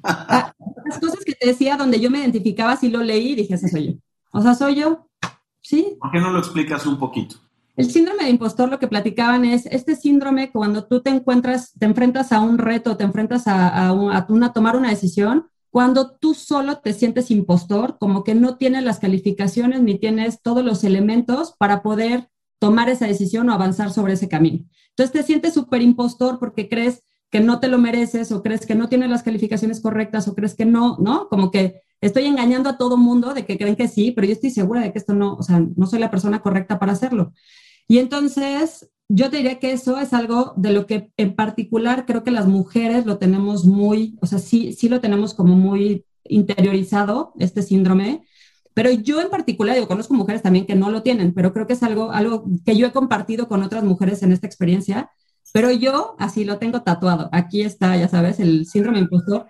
[0.03, 0.53] Ah,
[0.85, 3.87] las cosas que te decía donde yo me identificaba, si lo leí dije, ese soy
[3.87, 3.93] yo.
[4.31, 5.07] O sea, soy yo.
[5.61, 5.97] Sí.
[5.99, 7.37] ¿Por qué no lo explicas un poquito?
[7.75, 11.85] El síndrome de impostor, lo que platicaban es este síndrome cuando tú te encuentras, te
[11.85, 16.79] enfrentas a un reto, te enfrentas a, a, a tomar una decisión, cuando tú solo
[16.79, 21.83] te sientes impostor, como que no tienes las calificaciones ni tienes todos los elementos para
[21.83, 22.29] poder
[22.59, 24.65] tomar esa decisión o avanzar sobre ese camino.
[24.89, 28.75] Entonces te sientes súper impostor porque crees que no te lo mereces o crees que
[28.75, 31.29] no tienes las calificaciones correctas o crees que no, ¿no?
[31.29, 34.49] Como que estoy engañando a todo mundo de que creen que sí, pero yo estoy
[34.49, 37.33] segura de que esto no, o sea, no soy la persona correcta para hacerlo.
[37.87, 42.23] Y entonces yo te diría que eso es algo de lo que en particular creo
[42.23, 47.33] que las mujeres lo tenemos muy, o sea, sí, sí lo tenemos como muy interiorizado,
[47.39, 48.23] este síndrome,
[48.75, 51.73] pero yo en particular, yo conozco mujeres también que no lo tienen, pero creo que
[51.73, 55.09] es algo, algo que yo he compartido con otras mujeres en esta experiencia,
[55.51, 57.29] pero yo así lo tengo tatuado.
[57.31, 59.47] Aquí está, ya sabes, el síndrome impostor.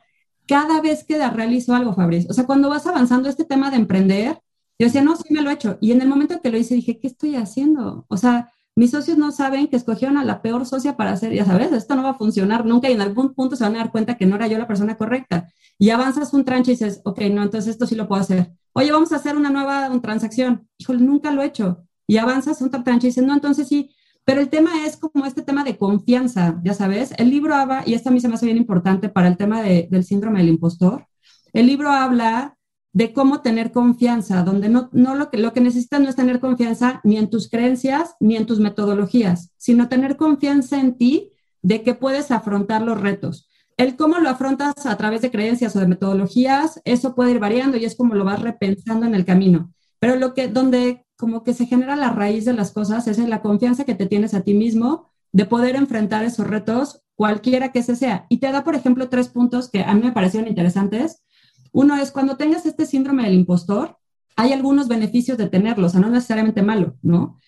[0.47, 4.39] Cada vez que realizo algo, Fabriz, o sea, cuando vas avanzando este tema de emprender,
[4.79, 5.77] yo decía, no, sí me lo he hecho.
[5.81, 8.05] Y en el momento que lo hice, dije, ¿qué estoy haciendo?
[8.07, 11.45] O sea, mis socios no saben que escogieron a la peor socia para hacer, ya
[11.45, 13.91] sabes, esto no va a funcionar nunca y en algún punto se van a dar
[13.91, 15.49] cuenta que no era yo la persona correcta.
[15.77, 18.91] Y avanzas un tranche y dices, ok, no, entonces esto sí lo puedo hacer oye,
[18.91, 20.67] vamos a hacer una nueva transacción.
[20.77, 21.85] Híjole, nunca lo he hecho.
[22.07, 23.91] Y avanzas un tranche y dices, no, entonces sí.
[24.25, 27.13] Pero el tema es como este tema de confianza, ya sabes.
[27.17, 29.61] El libro habla, y esto a mí se me hace bien importante para el tema
[29.61, 31.07] del síndrome del impostor.
[31.53, 32.57] El libro habla
[32.91, 36.39] de cómo tener confianza, donde no, no lo, que, lo que necesitas no es tener
[36.39, 41.83] confianza ni en tus creencias ni en tus metodologías, sino tener confianza en ti de
[41.83, 43.49] que puedes afrontar los retos
[43.79, 47.77] el cómo lo afrontas a través de creencias o de metodologías, eso puede ir variando
[47.77, 49.71] y es como lo vas repensando en el camino.
[49.99, 53.29] Pero lo que, donde como que se genera la raíz de las cosas es en
[53.29, 57.79] la confianza que te tienes a ti mismo de poder enfrentar esos retos, cualquiera que
[57.79, 58.25] ese sea.
[58.27, 61.23] Y te da, por ejemplo, tres puntos que a mí me parecieron interesantes.
[61.71, 63.97] Uno es cuando tengas este síndrome del impostor,
[64.35, 67.39] hay algunos beneficios de tenerlo, o sea, no necesariamente malo, ¿no?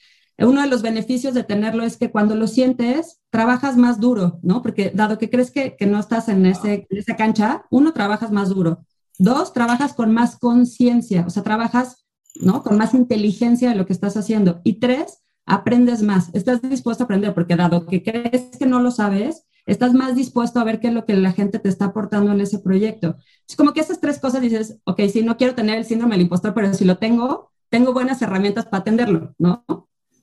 [0.46, 4.62] uno de los beneficios de tenerlo es que cuando lo sientes, trabajas más duro, ¿no?
[4.62, 8.50] Porque dado que crees que, no estás en, ese, en esa cancha, uno, trabajas más
[8.50, 8.86] duro.
[9.18, 12.06] Dos, trabajas con más conciencia, o sea, trabajas,
[12.36, 12.64] ¿no?
[12.64, 14.62] Con más inteligencia de lo que estás haciendo.
[14.64, 18.92] Y tres, aprendes más, estás dispuesto a aprender, porque dado que crees que no lo
[18.92, 22.32] sabes, estás más dispuesto a ver qué es lo que la gente te está aportando
[22.32, 23.16] en ese proyecto.
[23.48, 26.24] Es como que esas tres cosas dices, ok, sí, no quiero tener el síndrome del
[26.24, 29.64] impostor, pero si lo tengo, tengo buenas herramientas para atenderlo, ¿no?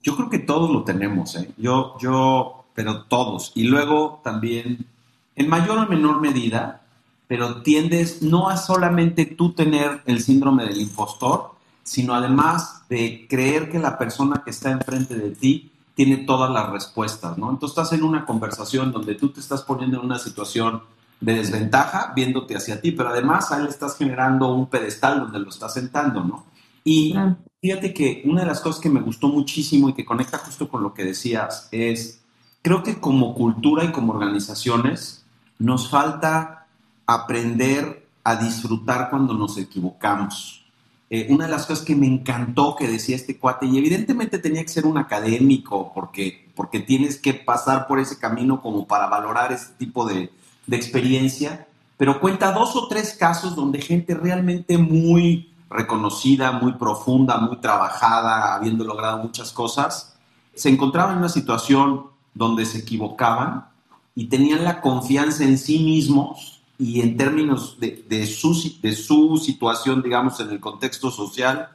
[0.03, 1.51] Yo creo que todos lo tenemos, ¿eh?
[1.57, 3.53] Yo, yo, pero todos.
[3.55, 4.87] Y luego también,
[5.35, 6.83] en mayor o menor medida,
[7.27, 13.71] pero tiendes no a solamente tú tener el síndrome del impostor, sino además de creer
[13.71, 17.51] que la persona que está enfrente de ti tiene todas las respuestas, ¿no?
[17.51, 20.83] Entonces estás en una conversación donde tú te estás poniendo en una situación
[21.21, 25.49] de desventaja, viéndote hacia ti, pero además a él estás generando un pedestal donde lo
[25.49, 26.47] estás sentando, ¿no?
[26.85, 27.17] Y
[27.61, 30.85] fíjate que una de las cosas que me gustó muchísimo y que conecta justo con
[30.85, 32.21] lo que decías es,
[32.63, 35.27] creo que como cultura y como organizaciones
[35.59, 36.69] nos falta
[37.07, 40.65] aprender a disfrutar cuando nos equivocamos.
[41.11, 44.63] Eh, una de las cosas que me encantó que decía este cuate, y evidentemente tenía
[44.63, 49.53] que ser un académico, porque, porque tienes que pasar por ese camino como para valorar
[49.53, 50.31] ese tipo de,
[50.67, 51.67] de experiencia,
[51.97, 58.55] pero cuenta dos o tres casos donde gente realmente muy reconocida, muy profunda, muy trabajada,
[58.55, 60.15] habiendo logrado muchas cosas,
[60.55, 63.67] se encontraba en una situación donde se equivocaban
[64.15, 69.37] y tenían la confianza en sí mismos y en términos de, de, su, de su
[69.37, 71.69] situación, digamos, en el contexto social,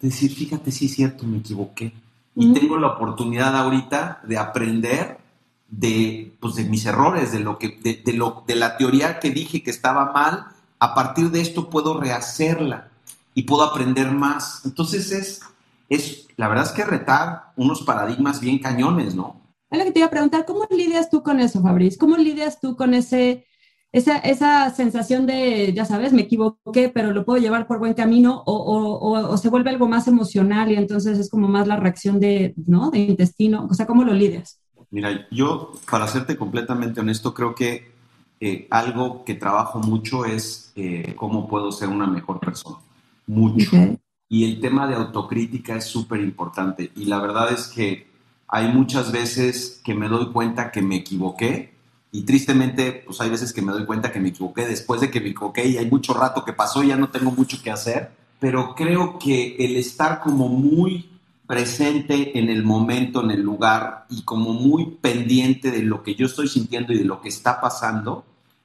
[0.00, 1.94] decir, fíjate, sí es cierto, me equivoqué.
[2.36, 5.18] Y tengo la oportunidad ahorita de aprender
[5.68, 9.30] de, pues, de mis errores, de, lo que, de, de, lo, de la teoría que
[9.30, 10.46] dije que estaba mal.
[10.78, 12.90] A partir de esto puedo rehacerla
[13.34, 14.62] y puedo aprender más.
[14.66, 15.40] Entonces es,
[15.88, 19.40] es la verdad es que retar unos paradigmas bien cañones, ¿no?
[19.70, 21.96] Es lo que te iba a preguntar, ¿cómo lidias tú con eso, Fabriz?
[21.96, 23.46] ¿Cómo lidias tú con ese
[23.94, 28.42] esa, esa, sensación de, ya sabes, me equivoqué, pero lo puedo llevar por buen camino,
[28.44, 32.18] o, o, o, se vuelve algo más emocional y entonces es como más la reacción
[32.18, 32.90] de, ¿no?
[32.90, 33.68] de intestino.
[33.70, 34.58] O sea, ¿cómo lo lidias?
[34.90, 37.92] Mira, yo, para serte completamente honesto, creo que
[38.40, 42.78] eh, algo que trabajo mucho es eh, cómo puedo ser una mejor persona.
[43.28, 43.76] Mucho.
[44.28, 46.90] Y el tema de autocrítica es súper importante.
[46.96, 48.08] Y la verdad es que
[48.48, 51.73] hay muchas veces que me doy cuenta que me equivoqué
[52.14, 55.20] y tristemente, pues hay veces que me doy cuenta que me equivoqué después de que
[55.20, 58.76] me equivoqué y hay mucho rato que pasó ya no tengo mucho que hacer, pero
[58.76, 61.10] creo que el estar como muy
[61.48, 66.26] presente en el momento, en el lugar y como muy pendiente de lo que yo
[66.26, 68.24] estoy sintiendo y de lo que está pasando,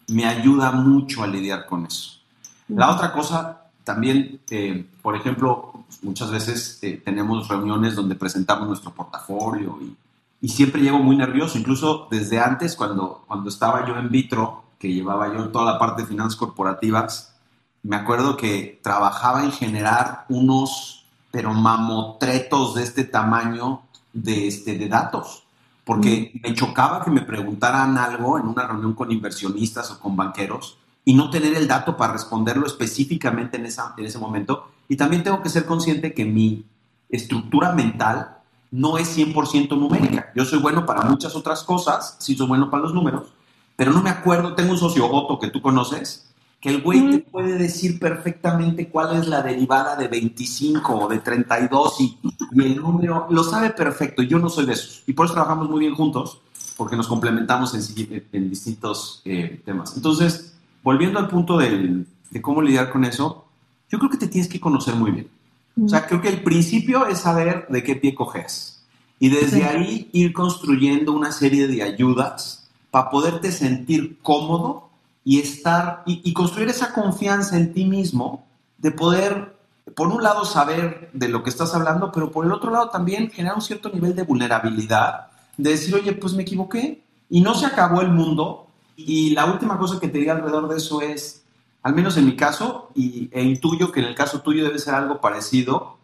[0.10, 2.20] me ayuda mucho a lidiar con eso.
[2.68, 8.92] La otra cosa, también, eh, por ejemplo, muchas veces eh, tenemos reuniones donde presentamos nuestro
[8.92, 9.96] portafolio y
[10.42, 14.94] y siempre llego muy nervioso, incluso desde antes, cuando, cuando estaba yo en vitro, que
[14.94, 17.36] llevaba yo toda la parte de finanzas corporativas,
[17.84, 23.82] me acuerdo que trabajaba en generar unos, pero mamotretos de este tamaño
[24.14, 25.44] de, este, de datos,
[25.84, 26.48] porque mm.
[26.48, 31.14] me chocaba que me preguntaran algo en una reunión con inversionistas o con banqueros y
[31.14, 34.72] no tener el dato para responderlo específicamente en, esa, en ese momento.
[34.88, 36.66] Y también tengo que ser consciente que mi
[37.10, 38.39] estructura mental
[38.72, 40.32] no es 100% numérica.
[40.36, 43.30] Yo soy bueno para muchas otras cosas, sí soy bueno para los números,
[43.76, 46.28] pero no me acuerdo, tengo un socio Otto que tú conoces,
[46.60, 51.20] que el güey te puede decir perfectamente cuál es la derivada de 25 o de
[51.20, 52.18] 32 y,
[52.52, 55.04] y el número, lo sabe perfecto, yo no soy de esos.
[55.08, 56.42] Y por eso trabajamos muy bien juntos,
[56.76, 59.96] porque nos complementamos en, en distintos eh, temas.
[59.96, 62.06] Entonces, volviendo al punto de
[62.42, 63.46] cómo lidiar con eso,
[63.90, 65.39] yo creo que te tienes que conocer muy bien.
[65.82, 68.84] O sea, creo que el principio es saber de qué pie coges.
[69.20, 74.90] Y desde ahí ir construyendo una serie de ayudas para poderte sentir cómodo
[75.24, 79.56] y estar y, construir esa confianza en ti mismo de poder,
[79.96, 83.30] por un lado, saber de lo que estás hablando, pero por el otro lado también
[83.30, 85.28] generar un cierto nivel de vulnerabilidad,
[85.58, 88.68] de decir, oye, pues me equivoqué y no se acabó el mundo.
[88.96, 91.44] Y la última cosa que te diga alrededor de eso es,
[91.82, 94.96] al menos en mi caso, y, e intuyo que en el caso tuyo debe ser
[94.96, 95.98] algo parecido,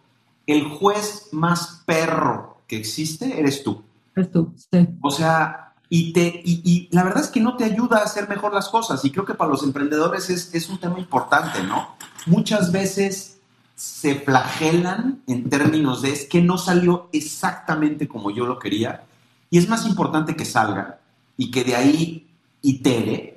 [0.48, 3.84] el juez más perro que existe eres tú.
[4.16, 4.88] Eres tú, sí.
[5.02, 8.54] O sea, y, te, y, la verdad es que no te ayuda a hacer mejor
[8.54, 11.96] las cosas, y creo que para los emprendedores es, es un tema importante, ¿no?
[12.26, 13.40] Muchas veces
[13.76, 19.04] se flagelan en términos de es que no salió exactamente como yo lo quería,
[19.50, 21.00] y es más importante que salga
[21.38, 22.28] y que de ahí
[22.62, 23.35] itere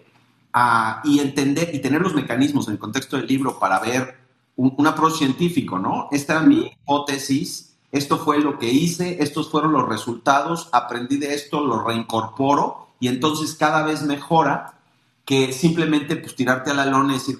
[1.04, 4.16] y entender y tener los mecanismos en el contexto del libro para ver
[4.56, 6.08] un, un científico, ¿no?
[6.10, 11.34] Esta era mi hipótesis, esto fue lo que hice, estos fueron los resultados, aprendí de
[11.34, 14.74] esto, lo reincorporo y entonces cada vez mejora
[15.24, 17.38] que simplemente pues tirarte a la lona y decir,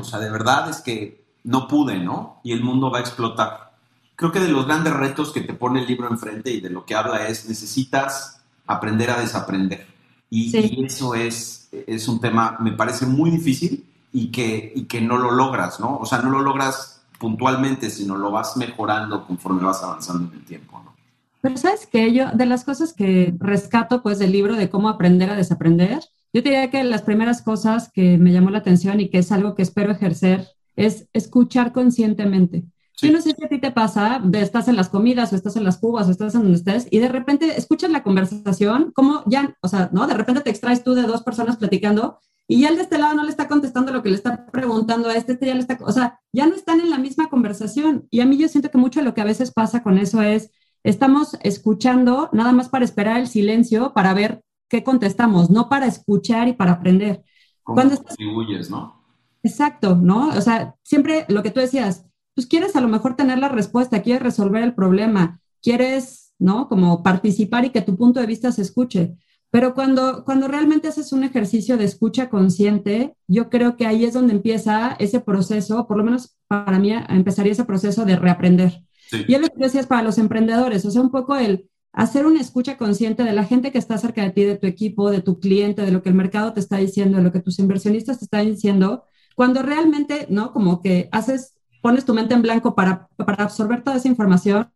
[0.00, 2.40] o sea, de verdad es que no pude, ¿no?
[2.42, 3.72] Y el mundo va a explotar.
[4.16, 6.84] Creo que de los grandes retos que te pone el libro enfrente y de lo
[6.84, 9.86] que habla es necesitas aprender a desaprender
[10.28, 15.18] Y, eso es, es un tema, me parece muy difícil y que, y que no
[15.18, 15.98] lo logras, ¿no?
[15.98, 20.44] O sea, no lo logras puntualmente, sino lo vas mejorando conforme vas avanzando en el
[20.44, 20.94] tiempo, ¿no?
[21.40, 25.30] Pero sabes que yo, de las cosas que rescato pues del libro de cómo aprender
[25.30, 26.00] a desaprender,
[26.32, 29.54] yo diría que las primeras cosas que me llamó la atención y que es algo
[29.54, 32.64] que espero ejercer es escuchar conscientemente.
[33.02, 35.56] Yo no sé si a ti te pasa, de estás en las comidas o estás
[35.56, 39.22] en las cubas o estás en donde estés y de repente escuchas la conversación, como
[39.26, 40.06] ya, o sea, ¿no?
[40.06, 43.14] De repente te extraes tú de dos personas platicando y ya el de este lado
[43.14, 45.78] no le está contestando lo que le está preguntando a este, este ya le está,
[45.82, 48.06] o sea, ya no están en la misma conversación.
[48.10, 50.22] Y a mí yo siento que mucho de lo que a veces pasa con eso
[50.22, 50.50] es,
[50.84, 56.46] estamos escuchando nada más para esperar el silencio, para ver qué contestamos, no para escuchar
[56.46, 57.24] y para aprender.
[57.64, 59.04] Cuando contribuyes, ¿no?
[59.42, 60.28] Exacto, ¿no?
[60.28, 62.06] O sea, siempre lo que tú decías,
[62.36, 66.68] pues quieres a lo mejor tener la respuesta, quieres resolver el problema, quieres, ¿no?
[66.68, 69.16] Como participar y que tu punto de vista se escuche.
[69.50, 74.12] Pero cuando, cuando realmente haces un ejercicio de escucha consciente, yo creo que ahí es
[74.12, 78.82] donde empieza ese proceso, por lo menos para mí empezaría ese proceso de reaprender.
[79.26, 82.42] Y es lo que decías para los emprendedores, o sea, un poco el hacer una
[82.42, 85.40] escucha consciente de la gente que está cerca de ti, de tu equipo, de tu
[85.40, 88.26] cliente, de lo que el mercado te está diciendo, de lo que tus inversionistas te
[88.26, 90.52] están diciendo, cuando realmente, ¿no?
[90.52, 91.55] Como que haces
[91.86, 94.68] pones tu mente en blanco para, para absorber toda esa información,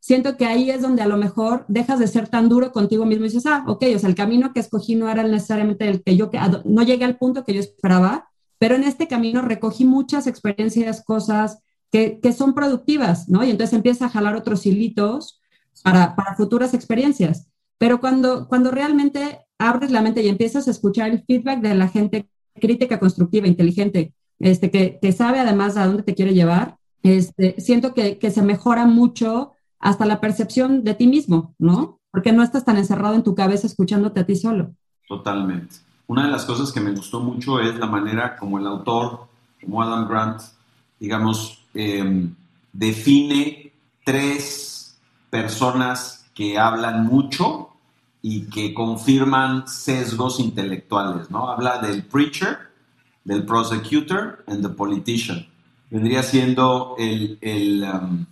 [0.00, 3.26] siento que ahí es donde a lo mejor dejas de ser tan duro contigo mismo
[3.26, 6.16] y dices, ah, ok, o sea, el camino que escogí no era necesariamente el que
[6.16, 6.30] yo,
[6.64, 11.58] no llegué al punto que yo esperaba, pero en este camino recogí muchas experiencias, cosas
[11.92, 13.44] que, que son productivas, ¿no?
[13.44, 15.42] Y entonces empieza a jalar otros hilitos
[15.84, 17.46] para, para futuras experiencias.
[17.76, 21.88] Pero cuando, cuando realmente abres la mente y empiezas a escuchar el feedback de la
[21.88, 27.94] gente crítica, constructiva, inteligente, este, que, sabe además a dónde te quiere llevar, este, siento
[27.94, 32.00] que, que, se mejora mucho hasta la percepción de ti mismo, ¿no?
[32.10, 34.74] Porque no estás tan encerrado en tu cabeza escuchándote a ti solo.
[35.06, 35.76] Totalmente.
[36.06, 39.26] Una de las cosas que me gustó mucho es la manera como el autor,
[39.60, 40.40] como Adam Grant,
[40.98, 42.34] digamos, em,
[42.72, 43.72] define
[44.04, 44.98] tres
[45.30, 47.70] personas que hablan mucho
[48.22, 51.50] y que confirman sesgos intelectuales, ¿no?
[51.50, 52.58] Habla del preacher,
[53.28, 55.46] del prosecutor and the politician.
[55.90, 58.24] Vendría siendo el, el um,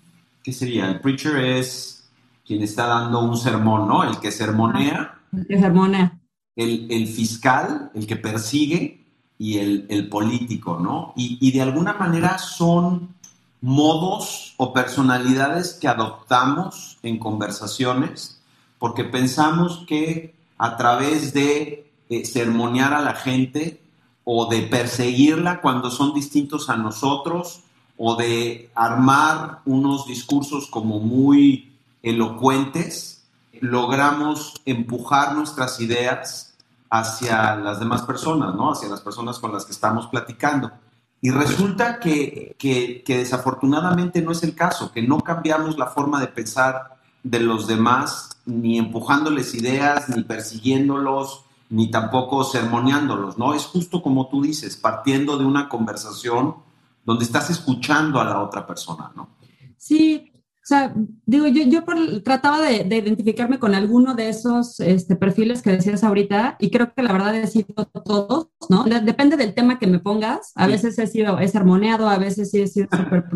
[0.42, 0.88] ¿qué sería?
[0.88, 2.08] El preacher es
[2.46, 4.04] quien está dando un sermón, ¿no?
[4.04, 5.18] El que sermonea.
[5.36, 6.18] El que sermonea.
[6.56, 9.04] El, el fiscal, el que persigue
[9.38, 11.12] y el, el político, ¿no?
[11.14, 13.14] Y, y de alguna manera son
[13.60, 18.40] modos o personalidades que adoptamos en conversaciones
[18.78, 23.82] porque pensamos que a través de eh, sermonear a la gente
[24.28, 27.60] o de perseguirla cuando son distintos a nosotros,
[27.96, 33.24] o de armar unos discursos como muy elocuentes,
[33.60, 36.54] logramos empujar nuestras ideas
[36.90, 38.72] hacia las demás personas, ¿no?
[38.72, 40.72] Hacia las personas con las que estamos platicando.
[41.20, 46.20] Y resulta que, que, que, desafortunadamente no es el caso, que no cambiamos la forma
[46.20, 53.54] de pensar de los demás, ni empujándoles ideas, ni persiguiéndolos, ni tampoco sermoneándolos, ¿no?
[53.54, 56.56] Es justo como tú dices, partiendo de una conversación
[57.04, 59.28] donde estás escuchando a la otra persona, ¿no?
[59.76, 60.32] Sí,
[60.66, 60.92] o sea,
[61.24, 61.84] digo, yo, yo
[62.24, 67.04] trataba de, identificarme con alguno de esos este, perfiles que decías ahorita y creo que
[67.04, 68.82] la verdad he sido todos, ¿no?
[68.82, 70.50] depende del tema que me pongas.
[70.56, 73.26] A veces he sido, he sermoneado, a veces sí he sido súper,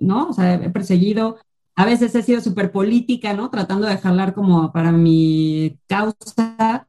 [0.00, 0.30] ¿no?
[0.30, 1.36] O sea, he perseguido,
[1.76, 3.50] a veces he sido súper política, ¿no?
[3.50, 6.88] Tratando de jalar como para mi causa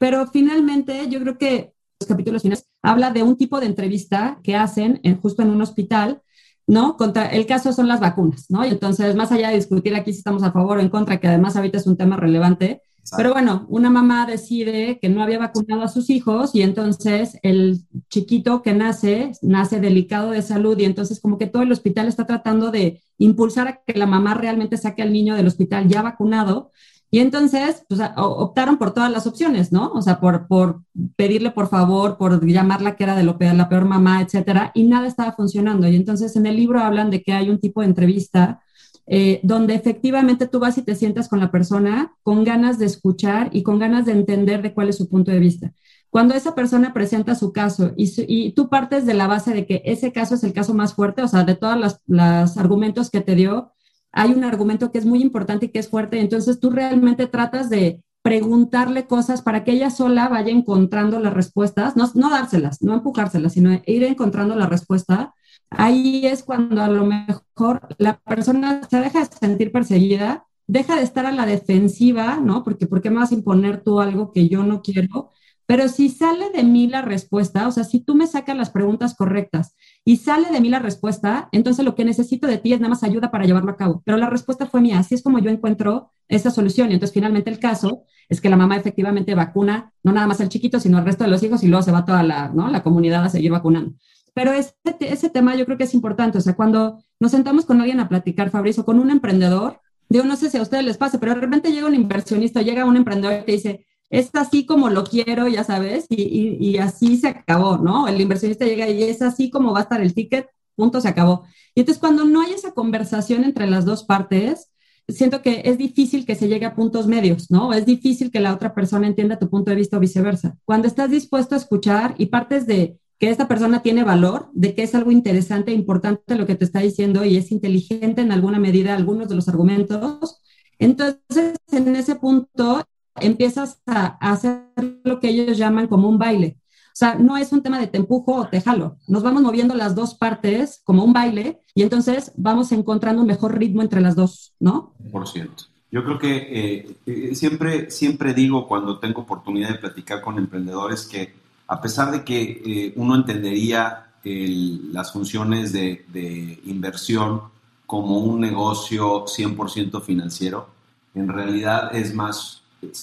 [0.00, 4.56] pero finalmente yo creo que los capítulos finales habla de un tipo de entrevista que
[4.56, 6.22] hacen en, justo en un hospital,
[6.66, 6.96] ¿no?
[6.96, 8.64] Contra, el caso son las vacunas, ¿no?
[8.64, 11.28] Y entonces, más allá de discutir aquí si estamos a favor o en contra, que
[11.28, 12.80] además ahorita es un tema relevante,
[13.14, 17.80] pero bueno, una mamá decide que no había vacunado a sus hijos y entonces el
[18.08, 22.26] chiquito que nace, nace delicado de salud y entonces como que todo el hospital está
[22.26, 26.70] tratando de impulsar a que la mamá realmente saque al niño del hospital ya vacunado
[27.12, 29.90] y entonces, pues, optaron por todas las opciones, ¿no?
[29.92, 30.82] O sea, por, por
[31.16, 34.84] pedirle por favor, por llamarla que era de lo peor, la peor mamá, etcétera, y
[34.84, 35.88] nada estaba funcionando.
[35.88, 38.62] Y entonces en el libro hablan de que hay un tipo de entrevista
[39.08, 43.50] eh, donde efectivamente tú vas y te sientas con la persona con ganas de escuchar
[43.52, 45.72] y con ganas de entender de cuál es su punto de vista.
[46.10, 49.82] Cuando esa persona presenta su caso y, y tú partes de la base de que
[49.84, 53.34] ese caso es el caso más fuerte, o sea, de todos los argumentos que te
[53.34, 53.72] dio,
[54.12, 57.70] hay un argumento que es muy importante y que es fuerte, entonces tú realmente tratas
[57.70, 62.94] de preguntarle cosas para que ella sola vaya encontrando las respuestas, no, no dárselas, no
[62.94, 65.34] empujárselas, sino ir encontrando la respuesta.
[65.70, 71.02] Ahí es cuando a lo mejor la persona se deja de sentir perseguida deja de
[71.02, 72.62] estar a la defensiva, ¿no?
[72.62, 75.32] Porque ¿por qué me vas a imponer tú algo que yo no quiero?
[75.70, 79.14] Pero si sale de mí la respuesta, o sea, si tú me sacas las preguntas
[79.14, 82.88] correctas y sale de mí la respuesta, entonces lo que necesito de ti es nada
[82.88, 84.02] más ayuda para llevarlo a cabo.
[84.04, 86.90] Pero la respuesta fue mía, así es como yo encuentro esa solución.
[86.90, 90.48] Y entonces finalmente el caso es que la mamá efectivamente vacuna no nada más al
[90.48, 92.68] chiquito, sino al resto de los hijos y luego se va toda la, ¿no?
[92.68, 93.94] la comunidad a seguir vacunando.
[94.34, 96.38] Pero ese, ese tema yo creo que es importante.
[96.38, 100.34] O sea, cuando nos sentamos con alguien a platicar, Fabrizio, con un emprendedor, digo, no
[100.34, 103.42] sé si a ustedes les pase, pero de repente llega un inversionista, llega un emprendedor
[103.42, 108.08] y te dice, es así como lo quiero, ya sabes, y, así se acabó, ¿no?
[108.08, 111.44] El inversionista llega y es así como va a estar el ticket, punto, se acabó.
[111.74, 114.70] Y entonces cuando no hay esa conversación entre las dos partes,
[115.08, 117.72] siento que es difícil que se llegue a puntos medios, ¿no?
[117.72, 120.56] Es difícil que la otra persona entienda tu punto de vista o viceversa.
[120.64, 124.82] Cuando estás dispuesto a escuchar y partes de que esta persona tiene valor, de que
[124.82, 128.58] es algo interesante e importante lo que te está diciendo y es inteligente en alguna
[128.58, 130.40] medida algunos de los argumentos,
[130.78, 132.82] entonces en ese punto
[133.20, 134.64] empiezas a, hacer
[135.04, 136.58] lo que ellos llaman como un baile.
[136.88, 138.96] O sea, no es un tema de te empujo o te jalo.
[139.06, 143.56] Nos vamos moviendo las dos partes como un baile y entonces vamos encontrando un mejor
[143.56, 144.94] ritmo entre las dos, ¿no?
[145.10, 145.64] Por cierto.
[145.92, 151.06] Yo creo que eh, eh, siempre, siempre digo cuando tengo oportunidad de platicar con emprendedores
[151.06, 151.32] que
[151.66, 157.40] a pesar de que eh, uno entendería las funciones de, de inversión
[157.86, 160.68] como un negocio 100% financiero,
[161.14, 162.59] en realidad es más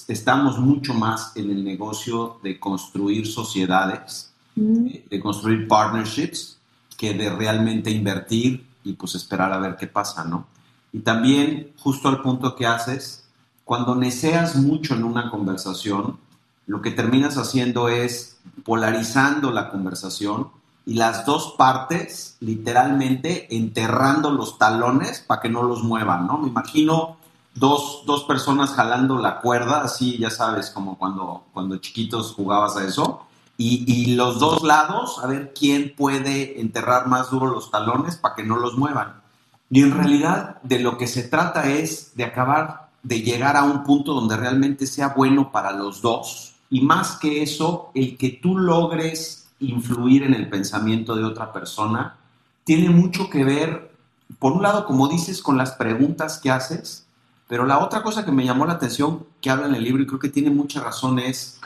[0.08, 4.86] estamos mucho más en el negocio de construir sociedades, mm.
[4.86, 6.58] eh, de construir partnerships,
[6.96, 10.46] que de realmente invertir y pues esperar a ver qué pasa, ¿no?
[10.92, 13.24] Y también, justo al punto que haces,
[13.64, 16.18] cuando neceas mucho en una conversación,
[16.66, 20.48] lo que terminas haciendo es polarizando la conversación
[20.86, 26.38] y las dos partes literalmente enterrando los talones para que no los muevan, ¿no?
[26.38, 27.17] Me imagino
[27.58, 32.84] dos, dos personas jalando la cuerda, así ya sabes, como cuando, cuando chiquitos jugabas a
[32.84, 38.14] eso, y, y, los dos lados, a ver quién puede enterrar más duro los talones
[38.14, 39.20] para que no los muevan.
[39.68, 43.82] Y en realidad de lo que se trata es de acabar, de llegar a un
[43.82, 46.54] punto donde realmente sea bueno para los dos.
[46.70, 52.16] Y más que eso, el que tú logres influir en el pensamiento de otra persona,
[52.62, 53.92] tiene mucho que ver,
[54.38, 57.07] por un lado, como dices, con las preguntas que haces,
[57.48, 60.06] pero la otra cosa que me llamó la atención que habla en el libro y
[60.06, 61.60] creo que tiene mucha razón es,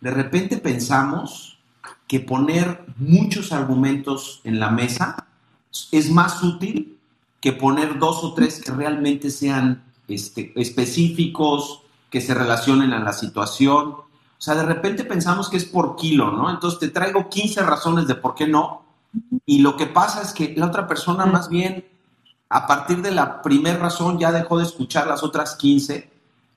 [0.00, 1.58] de repente pensamos
[2.08, 5.26] que poner muchos argumentos en la mesa
[5.92, 6.98] es más útil
[7.40, 13.12] que poner dos o tres que realmente sean este, específicos, que se relacionen a la
[13.12, 13.90] situación.
[13.90, 16.50] O sea, de repente pensamos que es por kilo, ¿no?
[16.50, 18.84] Entonces te traigo 15 razones de por qué no.
[19.44, 21.84] Y lo que pasa es que la otra persona más bien
[22.48, 26.10] a partir de la primera razón ya dejó de escuchar las otras 15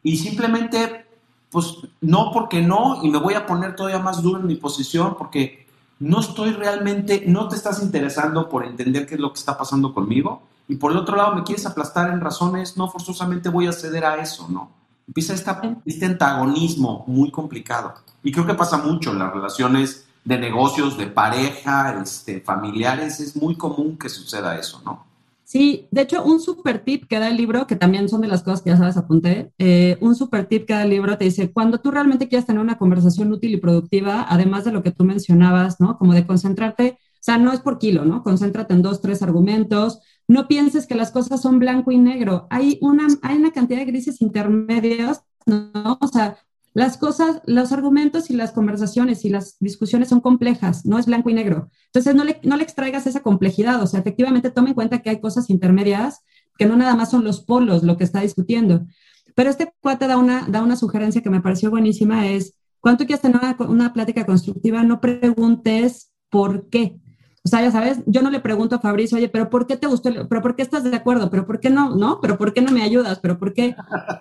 [0.04, 1.06] y simplemente,
[1.50, 5.16] pues no porque no, y me voy a poner todavía más duro en mi posición
[5.18, 5.68] porque
[6.00, 9.94] no estoy realmente, no te estás interesando por entender qué es lo que está pasando
[9.94, 13.74] conmigo y por el otro lado me quieres aplastar en razones, no forzosamente voy a
[13.74, 14.72] ceder a eso, ¿no?
[15.08, 20.98] Empieza este antagonismo muy complicado y creo que pasa mucho en las relaciones de negocios,
[20.98, 25.09] de pareja, este, familiares, es muy común que suceda eso, ¿no?
[25.50, 28.44] Sí, de hecho, un super tip que da el libro, que también son de las
[28.44, 31.52] cosas que ya sabes, apunté, eh, un super tip que da el libro te dice,
[31.52, 35.06] cuando tú realmente quieres tener una conversación útil y productiva, además de lo que tú
[35.06, 35.98] mencionabas, ¿no?
[35.98, 38.22] Como de concentrarte, o sea, no es por kilo, ¿no?
[38.22, 42.78] Concéntrate en dos, tres argumentos, no pienses que las cosas son blanco y negro, hay
[42.82, 45.98] una, hay una cantidad de grises intermedios, ¿no?
[46.00, 46.38] O sea,
[46.74, 51.30] las cosas, los argumentos y las conversaciones y las discusiones son complejas, no es blanco
[51.30, 51.70] y negro.
[51.88, 55.10] Entonces, no le, no le extraigas esa complejidad, o sea, efectivamente toma en cuenta que
[55.10, 56.24] hay cosas intermedias
[56.58, 58.86] que no nada más son los polos lo que está discutiendo.
[59.34, 63.08] Pero este cuate da una, da una sugerencia que me pareció buenísima, es, cuando tú
[63.08, 67.00] quieres tener una, una plática constructiva, no preguntes por qué.
[67.44, 69.88] O sea, ya sabes, yo no le pregunto a Fabricio, oye, pero ¿por qué te
[69.88, 70.12] gustó?
[70.28, 71.30] ¿Pero por qué estás de acuerdo?
[71.30, 71.96] ¿Pero por qué no?
[71.96, 72.20] ¿No?
[72.22, 73.20] ¿Pero por qué no me ayudas?
[73.20, 73.76] ¿Pero por qué?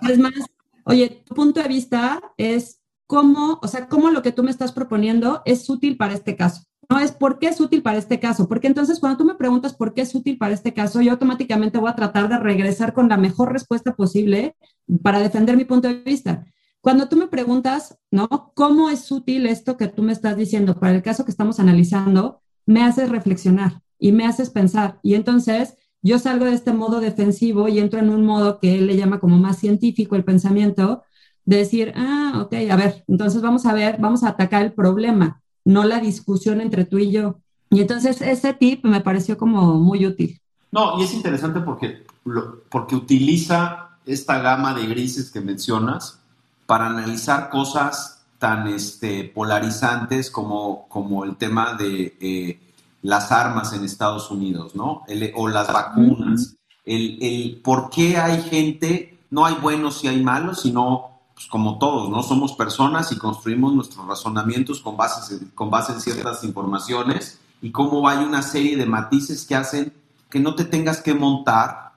[0.09, 0.33] Es más,
[0.89, 4.73] oye, tu punto de vista es cómo, o sea, cómo lo que tú me estás
[4.73, 6.63] proponiendo es útil para este caso.
[6.91, 9.75] No es por qué es útil para este caso, porque entonces cuando tú me preguntas
[9.75, 13.11] por qué es útil para este caso, yo automáticamente voy a tratar de regresar con
[13.11, 14.57] la mejor respuesta posible
[15.03, 16.47] para defender mi punto de vista.
[16.81, 18.53] Cuando tú me preguntas, ¿no?
[18.55, 22.41] ¿Cómo es útil esto que tú me estás diciendo para el caso que estamos analizando?
[22.65, 24.99] Me haces reflexionar y me haces pensar.
[25.03, 28.87] Y entonces yo salgo de este modo defensivo y entro en un modo que él
[28.87, 31.03] le llama como más científico el pensamiento,
[31.45, 35.41] de decir, ah, ok, a ver, entonces vamos a ver, vamos a atacar el problema,
[35.65, 37.41] no la discusión entre tú y yo.
[37.71, 40.41] Y entonces ese tip me pareció como muy útil.
[40.71, 42.05] No, y es interesante porque,
[42.69, 46.21] porque utiliza esta gama de grises que mencionas
[46.67, 52.61] para analizar cosas tan este, polarizantes como, como el tema de eh,
[53.03, 55.03] las armas en Estados Unidos, ¿no?
[55.35, 56.57] o las vacunas.
[56.85, 61.79] El, el, por qué hay gente, no hay buenos y hay malos, sino pues, como
[61.79, 62.23] todos, ¿no?
[62.25, 68.09] Somos personas y construimos nuestros razonamientos con, bases, con base en ciertas informaciones y cómo
[68.09, 69.93] hay una serie de matices que hacen
[70.31, 71.93] que no te tengas que montar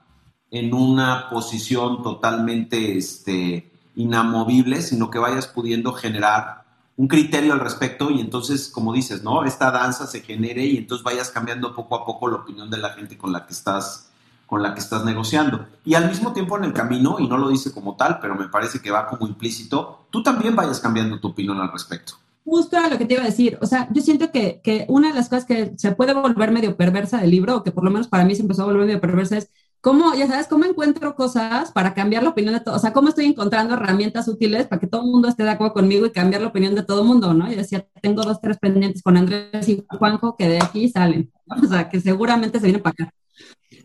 [0.52, 6.61] en una posición totalmente este, inamovible, sino que vayas pudiendo generar
[7.02, 9.44] un criterio al respecto y entonces, como dices, ¿no?
[9.44, 12.92] Esta danza se genere y entonces vayas cambiando poco a poco la opinión de la
[12.92, 14.12] gente con la que estás
[14.46, 15.66] con la que estás negociando.
[15.84, 18.50] Y al mismo tiempo en el camino, y no lo dice como tal, pero me
[18.50, 22.14] parece que va como implícito, tú también vayas cambiando tu opinión al respecto.
[22.46, 25.08] Justo a lo que te iba a decir, o sea, yo siento que, que una
[25.08, 27.90] de las cosas que se puede volver medio perversa del libro, o que por lo
[27.90, 29.50] menos para mí se empezó a volver medio perversa, es
[29.82, 33.10] cómo, ya sabes, cómo encuentro cosas para cambiar la opinión de todo, o sea, cómo
[33.10, 36.42] estoy encontrando herramientas útiles para que todo el mundo esté de acuerdo conmigo y cambiar
[36.42, 37.52] la opinión de todo el mundo, ¿no?
[37.52, 41.68] Y decía, tengo dos, tres pendientes con Andrés y Juanjo que de aquí salen, o
[41.68, 43.14] sea, que seguramente se vienen para acá.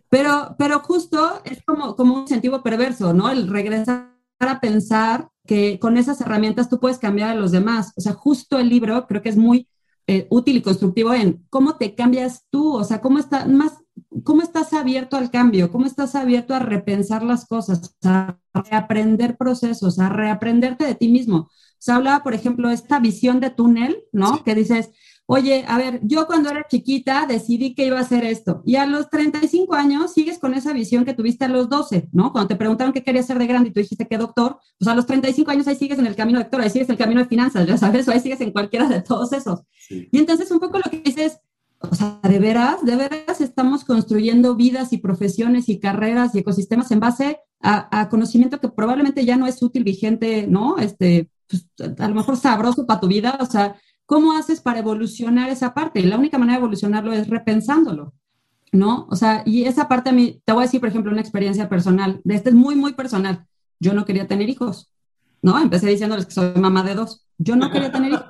[0.09, 3.31] Pero, pero justo es como, como un incentivo perverso, ¿no?
[3.31, 7.93] El regresar a pensar que con esas herramientas tú puedes cambiar a los demás.
[7.97, 9.69] O sea, justo el libro creo que es muy
[10.07, 13.73] eh, útil y constructivo en cómo te cambias tú, o sea, cómo, está, más,
[14.25, 19.99] cómo estás abierto al cambio, cómo estás abierto a repensar las cosas, a reaprender procesos,
[19.99, 21.37] a reaprenderte de ti mismo.
[21.39, 24.43] O sea, hablaba, por ejemplo, esta visión de túnel, ¿no?
[24.43, 24.91] Que dices,
[25.27, 28.63] oye, a ver, yo cuando era chiquita decidí que iba a hacer esto.
[28.65, 32.33] Y a los 35 años sigues con esa visión que tuviste a los 12, ¿no?
[32.33, 34.95] Cuando te preguntaron qué querías ser de grande y tú dijiste que doctor, pues a
[34.95, 37.21] los 35 años ahí sigues en el camino de doctor, ahí sigues en el camino
[37.21, 39.61] de finanzas, ya sabes, o ahí sigues en cualquiera de todos esos.
[39.91, 41.39] Y entonces un poco lo que dices,
[41.91, 46.91] o sea, de veras, de veras estamos construyendo vidas y profesiones y carreras y ecosistemas
[46.91, 50.79] en base a, conocimiento que probablemente ya no es útil, vigente, ¿no?
[50.79, 51.67] Este, pues,
[51.99, 53.77] a lo mejor sabroso para tu vida, o sea,
[54.07, 56.01] ¿Cómo haces para evolucionar esa parte?
[56.03, 58.15] La única manera de evolucionarlo es repensándolo,
[58.71, 59.09] ¿no?
[59.11, 61.69] O sea, y esa parte a mí, te voy a decir, por ejemplo, una experiencia
[61.69, 63.47] personal, de este es muy, muy personal.
[63.81, 64.93] Yo no quería tener hijos,
[65.43, 65.61] ¿no?
[65.61, 67.27] Empecé diciéndoles que soy mamá de dos.
[67.37, 68.27] Yo no quería tener hijos.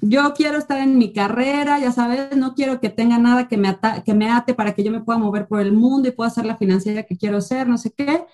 [0.00, 3.78] Yo quiero estar en mi carrera, ya sabes, no quiero que tenga nada que me,
[4.04, 6.46] que me ate para que yo me pueda mover por el mundo y pueda ser
[6.46, 8.24] la financiera que quiero ser, no sé qué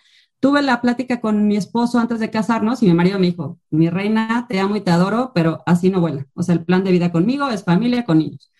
[0.44, 3.88] tuve la plática con mi esposo antes de casarnos y mi marido me dijo, mi
[3.88, 6.26] reina, te amo y te adoro, pero así no vuela.
[6.34, 8.52] O sea, el plan de vida conmigo es familia con niños.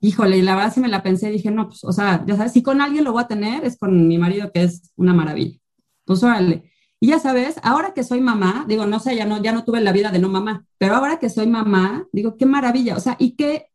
[0.00, 2.52] Híjole, y la verdad sí me la pensé, dije, no, pues, o sea, ya sabes,
[2.52, 5.58] si con alguien lo voy a tener, es con mi marido, que es una maravilla.
[6.04, 6.70] Pues órale.
[7.06, 9.80] Y ya sabes, ahora que soy mamá, digo, no sé, ya no, ya no tuve
[9.80, 12.96] la vida de no mamá, pero ahora que soy mamá, digo, qué maravilla.
[12.96, 13.68] O sea, y que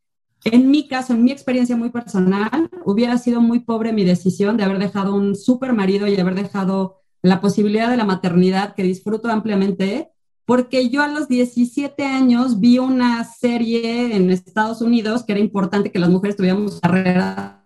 [0.44, 4.66] en mi caso, en mi experiencia muy personal, hubiera sido muy pobre mi decisión de
[4.66, 9.30] haber dejado un súper marido y haber dejado la posibilidad de la maternidad que disfruto
[9.30, 10.10] ampliamente,
[10.44, 15.90] porque yo a los 17 años vi una serie en Estados Unidos que era importante
[15.90, 17.62] que las mujeres tuviéramos carreras.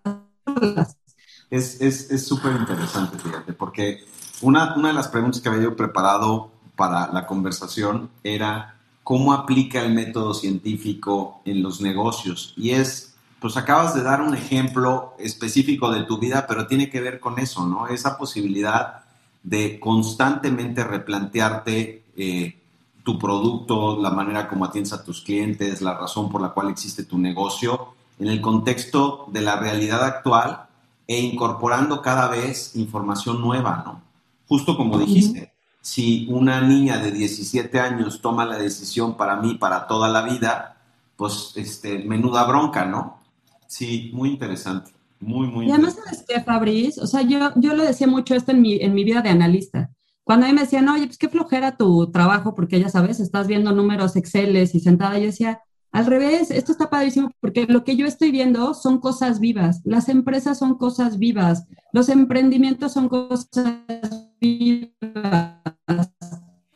[1.50, 3.98] Es súper es, interesante, fíjate, porque
[4.42, 9.80] una, una de las preguntas que había yo preparado para la conversación era cómo aplica
[9.80, 12.54] el método científico en los negocios.
[12.56, 17.00] Y es, pues acabas de dar un ejemplo específico de tu vida, pero tiene que
[17.00, 17.86] ver con eso, ¿no?
[17.86, 19.04] Esa posibilidad
[19.42, 22.58] de constantemente replantearte eh,
[23.04, 27.04] tu producto, la manera como atiendes a tus clientes, la razón por la cual existe
[27.04, 30.66] tu negocio, en el contexto de la realidad actual
[31.06, 34.05] e incorporando cada vez información nueva, ¿no?
[34.48, 39.86] Justo como dijiste, si una niña de 17 años toma la decisión para mí, para
[39.86, 40.76] toda la vida,
[41.16, 43.18] pues, este, menuda bronca, ¿no?
[43.66, 44.92] Sí, muy interesante.
[45.20, 45.66] Muy, muy.
[45.66, 46.98] Y además, ¿sabes qué, Fabriz?
[46.98, 49.90] O sea, yo, yo lo decía mucho esto en mi, en mi vida de analista.
[50.24, 53.46] Cuando a mí me decían, oye, pues qué flojera tu trabajo, porque ya sabes, estás
[53.46, 55.60] viendo números Excel y sentada, yo decía,
[55.92, 60.08] al revés, esto está padrísimo porque lo que yo estoy viendo son cosas vivas, las
[60.08, 63.48] empresas son cosas vivas, los emprendimientos son cosas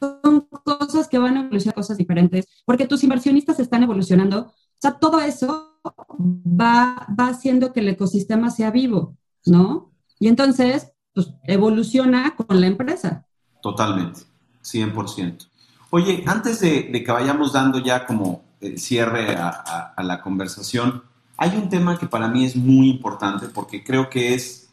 [0.00, 4.46] son cosas que van a evolucionar, cosas diferentes, porque tus inversionistas están evolucionando.
[4.46, 5.80] O sea, todo eso
[6.18, 9.92] va, va haciendo que el ecosistema sea vivo, ¿no?
[10.18, 13.26] Y entonces, pues, evoluciona con la empresa.
[13.62, 14.20] Totalmente,
[14.62, 15.48] 100%.
[15.90, 21.02] Oye, antes de, que vayamos dando ya como el cierre a, la conversación,
[21.36, 24.69] hay un tema que para mí es muy importante porque creo que es,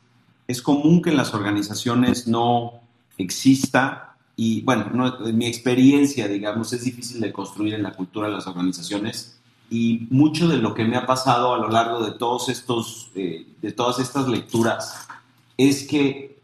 [0.48, 2.74] es común que en las organizaciones no
[3.18, 8.34] exista y bueno, en mi experiencia, digamos, es difícil de construir en la cultura de
[8.34, 9.39] las organizaciones
[9.70, 13.45] y mucho de lo que me ha pasado a lo largo de todos estos, eh,
[13.62, 15.08] de todas estas lecturas,
[15.58, 16.38] es que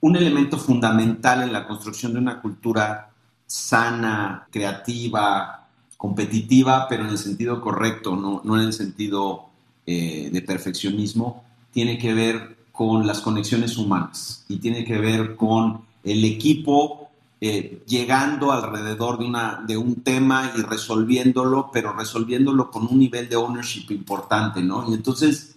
[0.00, 3.10] un elemento fundamental en la construcción de una cultura
[3.46, 9.46] sana, creativa, competitiva, pero en el sentido correcto, no, en el sentido
[9.86, 15.80] eh, de perfeccionismo, tiene que ver con las conexiones humanas y tiene que ver con
[16.04, 17.08] el equipo
[17.40, 23.28] eh, llegando alrededor de, una, de un tema y resolviéndolo, pero resolviéndolo con un nivel
[23.28, 24.90] de ownership importante, ¿no?
[24.90, 25.56] Y entonces,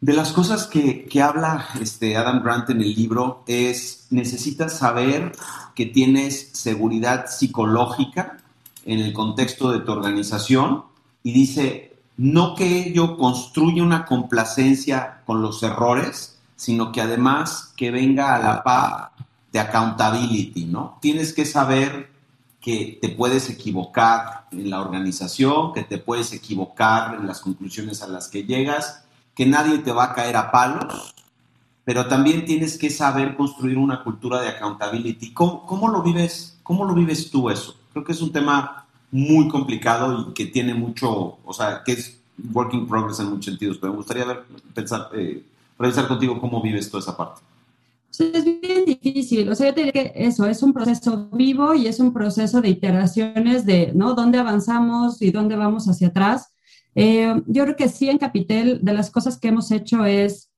[0.00, 5.32] de las cosas que, que habla este Adam Grant en el libro es, necesitas saber
[5.74, 8.38] que tienes seguridad psicológica
[8.84, 10.84] en el contexto de tu organización
[11.22, 17.92] y dice, no que ello construya una complacencia con los errores, sino que además que
[17.92, 19.10] venga a la paz
[19.52, 20.98] de accountability, ¿no?
[21.00, 22.10] Tienes que saber
[22.60, 28.08] que te puedes equivocar en la organización, que te puedes equivocar en las conclusiones a
[28.08, 29.04] las que llegas,
[29.36, 31.14] que nadie te va a caer a palos,
[31.84, 35.32] pero también tienes que saber construir una cultura de accountability.
[35.32, 36.58] ¿Cómo, lo vives?
[36.64, 37.76] ¿Cómo lo vives tú eso?
[37.92, 42.18] Creo que es un tema muy complicado y que tiene mucho, o sea, que es
[42.52, 44.44] working progress en muchos sentidos, pero me gustaría ver,
[44.74, 45.44] pensar, eh,
[45.78, 47.40] revisar contigo cómo vives toda esa parte
[48.20, 49.48] es bien difícil.
[49.48, 52.60] O sea, yo te diría que eso es un proceso vivo y es un proceso
[52.60, 54.14] de iteraciones de, ¿no?
[54.14, 56.54] ¿Dónde avanzamos y dónde vamos hacia atrás?
[56.94, 60.50] Eh, yo creo que sí en Capitel, de las cosas que hemos hecho es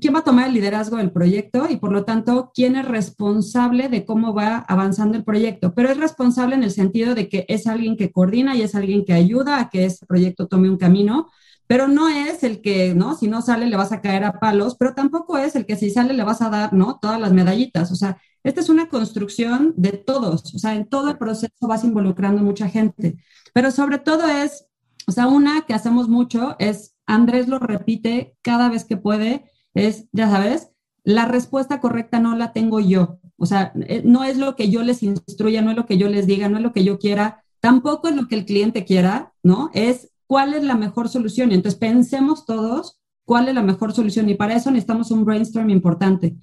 [0.00, 3.88] quién va a tomar el liderazgo del proyecto y por lo tanto quién es responsable
[3.88, 5.74] de cómo va avanzando el proyecto.
[5.74, 9.04] Pero es responsable en el sentido de que es alguien que coordina y es alguien
[9.04, 11.28] que ayuda a que ese proyecto tome un camino
[11.70, 13.14] pero no es el que, ¿no?
[13.14, 15.88] Si no sale le vas a caer a palos, pero tampoco es el que si
[15.88, 16.98] sale le vas a dar, ¿no?
[17.00, 17.92] Todas las medallitas.
[17.92, 21.84] O sea, esta es una construcción de todos, o sea, en todo el proceso vas
[21.84, 23.18] involucrando mucha gente,
[23.54, 24.66] pero sobre todo es,
[25.06, 30.06] o sea, una que hacemos mucho es, Andrés lo repite cada vez que puede, es,
[30.10, 30.70] ya sabes,
[31.04, 34.82] la respuesta correcta no la tengo yo, o sea, eh, no es lo que yo
[34.82, 37.44] les instruya, no es lo que yo les diga, no es lo que yo quiera,
[37.60, 39.70] tampoco es lo que el cliente quiera, ¿no?
[39.72, 41.50] Es cuál es la mejor solución.
[41.50, 46.36] Entonces pensemos todos cuál es la mejor solución y para eso necesitamos un brainstorm importante.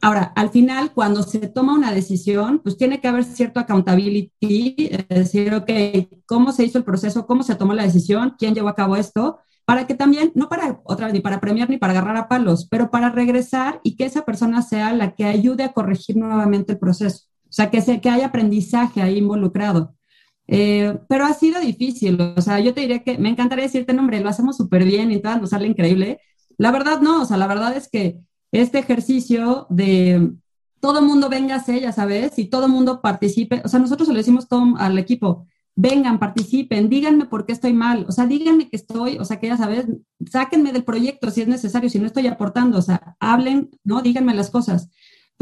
[0.00, 5.06] Ahora, al final, cuando se toma una decisión, pues tiene que haber cierto accountability, es
[5.08, 5.70] decir, ok,
[6.26, 7.24] ¿cómo se hizo el proceso?
[7.24, 8.34] ¿Cómo se tomó la decisión?
[8.36, 9.38] ¿Quién llevó a cabo esto?
[9.64, 12.66] Para que también, no para otra vez, ni para premiar ni para agarrar a palos,
[12.68, 16.80] pero para regresar y que esa persona sea la que ayude a corregir nuevamente el
[16.80, 17.26] proceso.
[17.44, 19.94] O sea, que, se, que haya aprendizaje ahí involucrado.
[20.48, 24.20] Eh, pero ha sido difícil, o sea, yo te diría que me encantaría decirte, nombre,
[24.20, 26.20] lo hacemos súper bien y todo, nos sale increíble.
[26.58, 28.18] La verdad no, o sea, la verdad es que
[28.50, 30.32] este ejercicio de
[30.80, 34.74] todo mundo véngase, ya sabes, y todo mundo participe, o sea, nosotros le decimos todo
[34.78, 39.24] al equipo, vengan, participen, díganme por qué estoy mal, o sea, díganme que estoy, o
[39.24, 39.86] sea, que ya sabes,
[40.30, 44.02] sáquenme del proyecto si es necesario, si no estoy aportando, o sea, hablen, ¿no?
[44.02, 44.90] Díganme las cosas.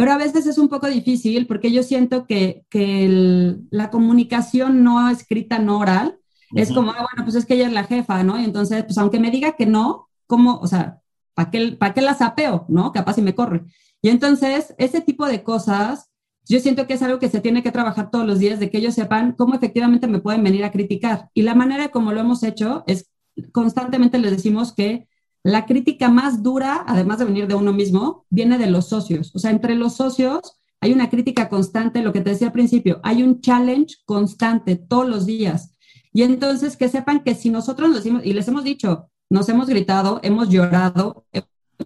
[0.01, 5.11] Pero a veces es un poco difícil porque yo siento que, que la comunicación no
[5.11, 6.18] escrita, no oral,
[6.55, 8.40] es como, ah, bueno, pues es que ella es la jefa, ¿no?
[8.40, 11.03] Y entonces, pues aunque me diga que no, ¿cómo, o sea,
[11.34, 12.92] ¿para qué, para qué la sapeo, no?
[12.92, 13.64] Capaz si me corre.
[14.01, 16.09] Y entonces, ese tipo de cosas,
[16.48, 18.78] yo siento que es algo que se tiene que trabajar todos los días, de que
[18.78, 21.28] ellos sepan cómo efectivamente me pueden venir a criticar.
[21.34, 23.11] Y la manera como lo hemos hecho es
[23.53, 25.09] constantemente les decimos que
[25.43, 29.34] la crítica más dura, además de venir de uno mismo, viene de los socios.
[29.34, 33.01] O sea, entre los socios hay una crítica constante, lo que te decía al principio,
[33.03, 35.74] hay un challenge constante todos los días.
[36.12, 39.68] Y entonces que sepan que si nosotros nos decimos, y les hemos dicho, nos hemos
[39.68, 41.24] gritado, hemos llorado,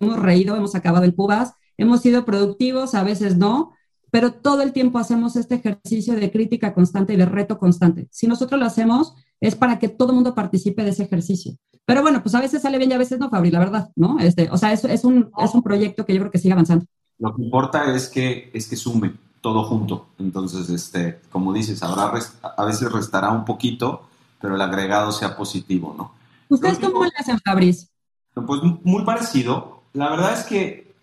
[0.00, 3.72] hemos reído, hemos acabado en cubas, hemos sido productivos, a veces no,
[4.10, 8.06] pero todo el tiempo hacemos este ejercicio de crítica constante y de reto constante.
[8.10, 9.14] Si nosotros lo hacemos,
[9.46, 11.54] es para que todo el mundo participe de ese ejercicio.
[11.84, 14.18] Pero bueno, pues a veces sale bien y a veces no, Fabri, la verdad, ¿no?
[14.18, 16.86] Este, o sea, es, es, un, es un proyecto que yo creo que sigue avanzando.
[17.18, 20.06] Lo que importa es que, es que sume todo junto.
[20.18, 22.10] Entonces, este, como dices, habrá
[22.56, 24.08] a veces restará un poquito,
[24.40, 26.12] pero el agregado sea positivo, ¿no?
[26.48, 27.90] ¿Ustedes cómo le hacen, Fabriz?
[28.32, 29.82] Pues muy parecido.
[29.92, 30.94] La verdad es que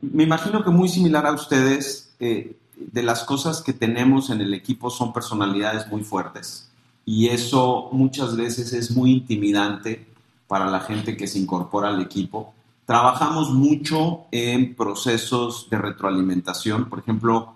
[0.00, 4.54] me imagino que muy similar a ustedes, eh, de las cosas que tenemos en el
[4.54, 6.71] equipo son personalidades muy fuertes.
[7.04, 10.06] Y eso muchas veces es muy intimidante
[10.46, 12.54] para la gente que se incorpora al equipo.
[12.84, 16.88] Trabajamos mucho en procesos de retroalimentación.
[16.88, 17.54] Por ejemplo,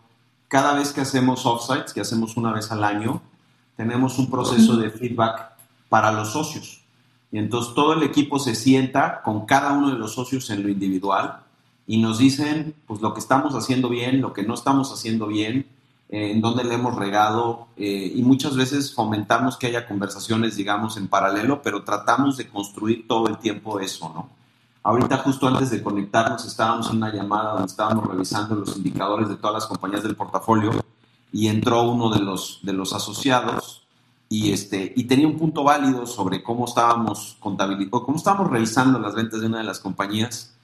[0.48, 3.20] cada vez que hacemos offsites, que hacemos una vez al año,
[3.76, 5.52] tenemos un proceso de feedback
[5.88, 6.80] para los socios.
[7.30, 10.68] Y entonces todo el equipo se sienta con cada uno de los socios en lo
[10.68, 11.40] individual
[11.86, 15.66] y nos dicen pues lo que estamos haciendo bien, lo que no estamos haciendo bien,
[16.08, 21.08] en dónde le hemos regado eh, y muchas veces fomentamos que haya conversaciones, digamos, en
[21.08, 24.28] paralelo, pero tratamos de construir todo el tiempo eso, ¿no?
[24.82, 29.34] Ahorita justo antes de conectarnos estábamos en una llamada donde estábamos revisando los indicadores de
[29.34, 30.70] todas las compañías del portafolio
[31.32, 33.82] y entró uno de los, de los asociados
[34.28, 39.16] y, este, y tenía un punto válido sobre cómo estábamos contabilizando, cómo estábamos revisando las
[39.16, 40.55] ventas de una de las compañías.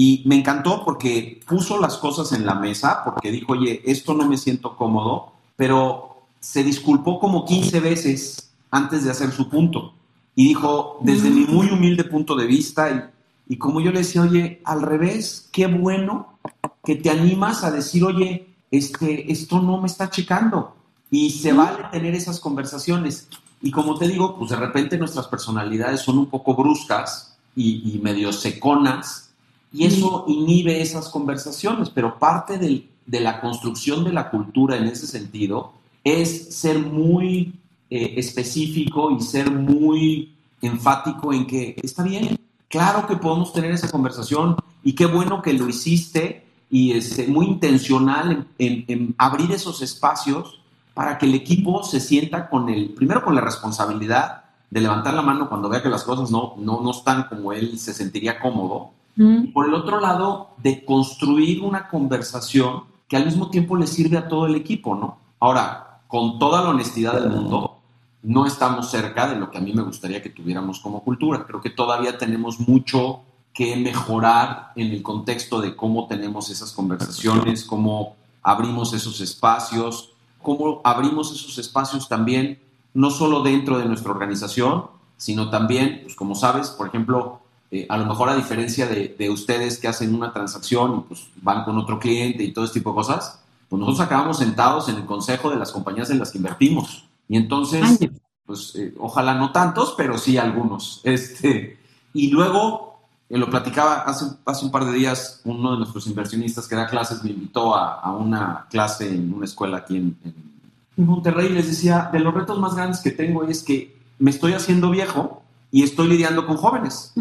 [0.00, 4.26] Y me encantó porque puso las cosas en la mesa, porque dijo, oye, esto no
[4.26, 9.92] me siento cómodo, pero se disculpó como 15 veces antes de hacer su punto.
[10.34, 14.22] Y dijo, desde mi muy humilde punto de vista, y, y como yo le decía,
[14.22, 16.38] oye, al revés, qué bueno
[16.82, 20.76] que te animas a decir, oye, este, esto no me está checando.
[21.10, 23.28] Y se vale tener esas conversaciones.
[23.60, 28.32] Y como te digo, pues de repente nuestras personalidades son un poco bruscas y, medio
[28.32, 29.29] seconas,
[29.72, 35.06] y eso inhibe esas conversaciones, pero parte de la construcción de la cultura en ese
[35.06, 35.72] sentido
[36.04, 37.54] es ser muy
[37.90, 43.90] eh, específico y ser muy enfático en que está bien, claro que podemos tener esa
[43.90, 49.82] conversación y qué bueno que lo hiciste y es este, muy intencional en, abrir esos
[49.82, 50.60] espacios
[50.94, 55.22] para que el equipo se sienta con el, primero con la responsabilidad de levantar la
[55.22, 58.92] mano cuando vea que las cosas no, no, no están como él se sentiría cómodo.
[59.16, 64.16] Y por el otro lado, de construir una conversación que al mismo tiempo le sirve
[64.16, 65.18] a todo el equipo, ¿no?
[65.40, 67.78] Ahora, con toda la honestidad del mundo,
[68.22, 71.44] no estamos cerca de lo que a mí me gustaría que tuviéramos como cultura.
[71.46, 73.20] Creo que todavía tenemos mucho
[73.52, 80.80] que mejorar en el contexto de cómo tenemos esas conversaciones, cómo abrimos esos espacios, cómo
[80.84, 82.60] abrimos esos espacios también,
[82.94, 84.86] no solo dentro de nuestra organización,
[85.16, 87.40] sino también, pues como sabes, por ejemplo,
[87.72, 91.64] eh, a lo mejor a diferencia de, ustedes que hacen una transacción y pues van
[91.64, 95.06] con otro cliente y todo este tipo de cosas, pues nosotros acabamos sentados en el
[95.06, 97.04] consejo de las compañías en las que invertimos.
[97.28, 97.98] Y entonces,
[98.44, 101.00] pues eh, ojalá no tantos, pero sí algunos.
[101.04, 101.78] Este,
[102.12, 102.98] y luego
[103.28, 106.88] eh, lo platicaba hace, hace un par de días, uno de nuestros inversionistas que da
[106.88, 110.50] clases me invitó a, a una clase en una escuela aquí en, en,
[110.96, 114.52] Monterrey y les decía, de los retos más grandes que tengo es que me estoy
[114.52, 117.12] haciendo viejo y estoy lidiando con jóvenes.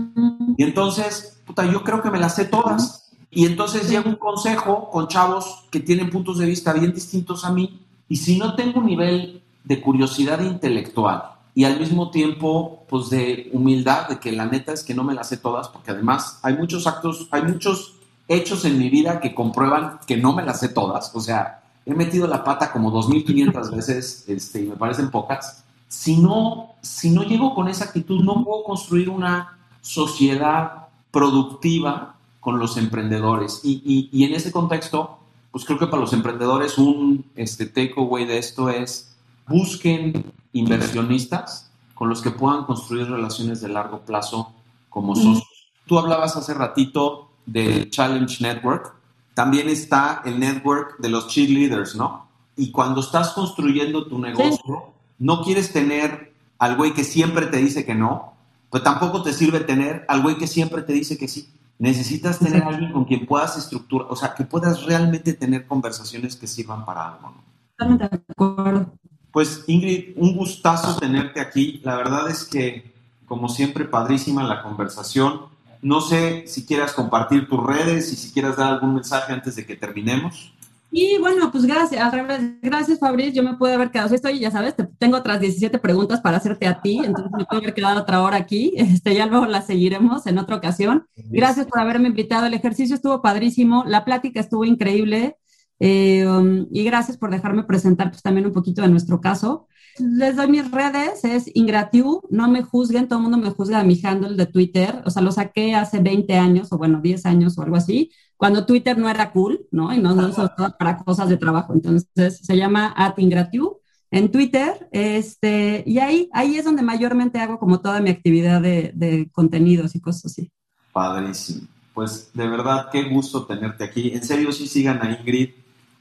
[0.57, 3.11] Y entonces, puta, yo creo que me las sé todas.
[3.31, 7.51] Y entonces llega un consejo con chavos que tienen puntos de vista bien distintos a
[7.51, 7.79] mí.
[8.07, 11.23] Y si no tengo un nivel de curiosidad intelectual
[11.53, 15.13] y al mismo tiempo, pues de humildad, de que la neta es que no me
[15.13, 17.95] las sé todas, porque además hay muchos actos, hay muchos
[18.27, 21.93] hechos en mi vida que comprueban que no me las sé todas, o sea, he
[21.93, 25.63] metido la pata como 2.500 veces este, y me parecen pocas.
[25.89, 32.59] Si no, si no llego con esa actitud, no puedo construir una sociedad productiva con
[32.59, 33.59] los emprendedores.
[33.63, 35.17] Y, y, y en ese contexto,
[35.51, 39.15] pues creo que para los emprendedores un este, takeaway de esto es
[39.47, 44.53] busquen inversionistas con los que puedan construir relaciones de largo plazo
[44.89, 45.43] como socios.
[45.85, 48.93] Tú hablabas hace ratito del Challenge Network.
[49.33, 52.27] También está el network de los cheerleaders, ¿no?
[52.55, 57.85] Y cuando estás construyendo tu negocio, no quieres tener al güey que siempre te dice
[57.85, 58.33] que no,
[58.69, 61.49] pues tampoco te sirve tener al güey que siempre te dice que sí.
[61.77, 66.35] Necesitas tener a alguien con quien puedas estructurar, o sea, que puedas realmente tener conversaciones
[66.35, 67.43] que sirvan para algo, ¿no?
[67.77, 68.91] Totalmente de acuerdo.
[69.31, 71.79] Pues Ingrid, un gustazo tenerte aquí.
[71.85, 72.93] La verdad es que,
[73.25, 75.43] como siempre, padrísima la conversación.
[75.81, 79.65] No sé si quieras compartir tus redes y si quieras dar algún mensaje antes de
[79.65, 80.51] que terminemos.
[80.91, 84.49] Y bueno, pues gracias, al revés, gracias Fabriz, yo me pude haber quedado, estoy, ya
[84.49, 88.23] sabes, tengo otras 17 preguntas para hacerte a ti, entonces me puedo haber quedado otra
[88.23, 91.05] hora aquí, este, ya luego la seguiremos en otra ocasión.
[91.15, 95.37] Gracias por haberme invitado, el ejercicio estuvo padrísimo, la plática estuvo increíble,
[95.79, 99.67] eh, um, y gracias por dejarme presentar pues, también un poquito de nuestro caso.
[99.99, 103.83] Les doy mis redes, es Ingratiu, no me juzguen, todo el mundo me juzga a
[103.83, 107.57] mi handle de Twitter, o sea, lo saqué hace 20 años o bueno, 10 años
[107.57, 109.93] o algo así, cuando Twitter no era cool, ¿no?
[109.93, 113.77] Y no, no se usaba para cosas de trabajo, entonces se llama at Ingratiu
[114.11, 118.91] en Twitter, este, y ahí, ahí es donde mayormente hago como toda mi actividad de,
[118.95, 120.51] de contenidos y cosas así.
[120.93, 121.67] Padrísimo.
[121.93, 124.11] Pues de verdad, qué gusto tenerte aquí.
[124.13, 125.49] En serio, sí sigan a Ingrid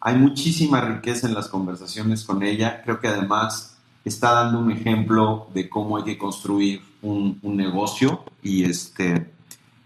[0.01, 2.83] hay muchísima riqueza en las conversaciones con ella.
[2.85, 8.65] Creo que además está dando un ejemplo de cómo hay que construir un, negocio y
[8.65, 9.33] este,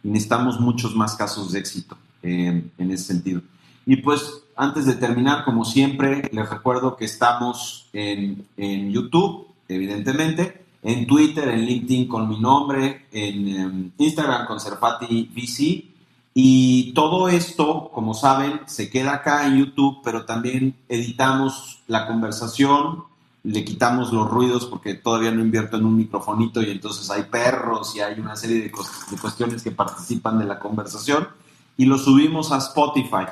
[0.03, 3.43] necesitamos muchos más casos de éxito en, ese sentido.
[3.87, 10.62] Y pues antes de terminar, como siempre, les recuerdo que estamos en, en YouTube, evidentemente,
[10.83, 15.85] en Twitter, en LinkedIn con mi nombre, en, en Instagram con Serfati VC
[16.35, 23.05] y todo esto, como saben, se queda acá en YouTube, pero también editamos la conversación
[23.45, 27.97] le quitamos los ruidos porque todavía no invierto en un microfonito y entonces hay perros
[27.97, 28.70] y hay una serie de,
[29.20, 31.29] cuestiones que participan de la conversación
[31.77, 33.27] y lo subimos a Spotify.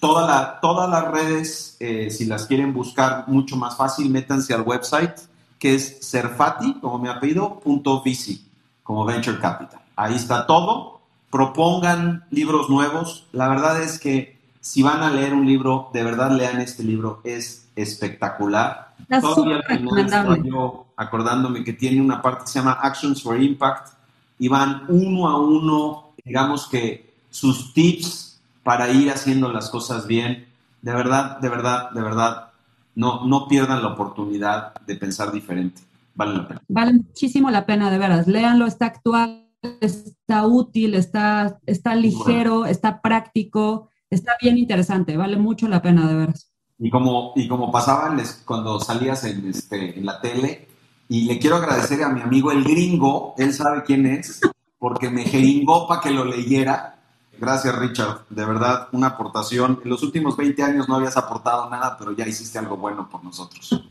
[0.00, 4.62] Toda la, todas las redes, eh, si las quieren buscar mucho más fácil, métanse al
[4.62, 5.16] website
[5.62, 8.40] que es serfati, como mi apellido, punto VC,
[8.82, 9.80] como Venture Capital.
[9.94, 11.00] Ahí está todo.
[11.30, 13.28] Propongan libros nuevos.
[13.30, 17.20] La verdad es que si van a leer un libro, de verdad lean este libro.
[17.22, 18.94] Es espectacular.
[19.08, 23.94] Todavía al yo acordándome que tiene una parte que se llama Actions for Impact
[24.40, 30.46] y van uno a uno, digamos que sus tips para ir haciendo las cosas bien.
[30.82, 32.50] De verdad, de verdad, de verdad,
[32.94, 35.82] no, no pierdan la oportunidad de pensar diferente.
[36.14, 36.62] Vale la pena.
[36.68, 38.28] Vale muchísimo la pena, de veras.
[38.28, 39.48] Léanlo, está actual,
[39.80, 45.16] está útil, está, está ligero, está práctico, está bien interesante.
[45.16, 46.52] Vale mucho la pena, de veras.
[46.78, 48.14] Y como, y como pasaba
[48.44, 50.68] cuando salías en, este, en la tele,
[51.08, 54.40] y le quiero agradecer a mi amigo el gringo, él sabe quién es,
[54.78, 57.01] porque me jeringó para que lo leyera.
[57.38, 58.24] Gracias, Richard.
[58.30, 59.80] De verdad, una aportación.
[59.82, 63.24] En los últimos 20 años no habías aportado nada, pero ya hiciste algo bueno por
[63.24, 63.84] nosotros.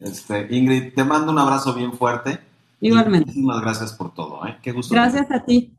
[0.00, 2.38] Este, Ingrid, te mando un abrazo bien fuerte.
[2.80, 3.26] Igualmente.
[3.26, 4.46] muchísimas gracias por todo.
[4.46, 4.56] ¿eh?
[4.62, 4.94] Qué gusto.
[4.94, 5.77] Gracias a ti.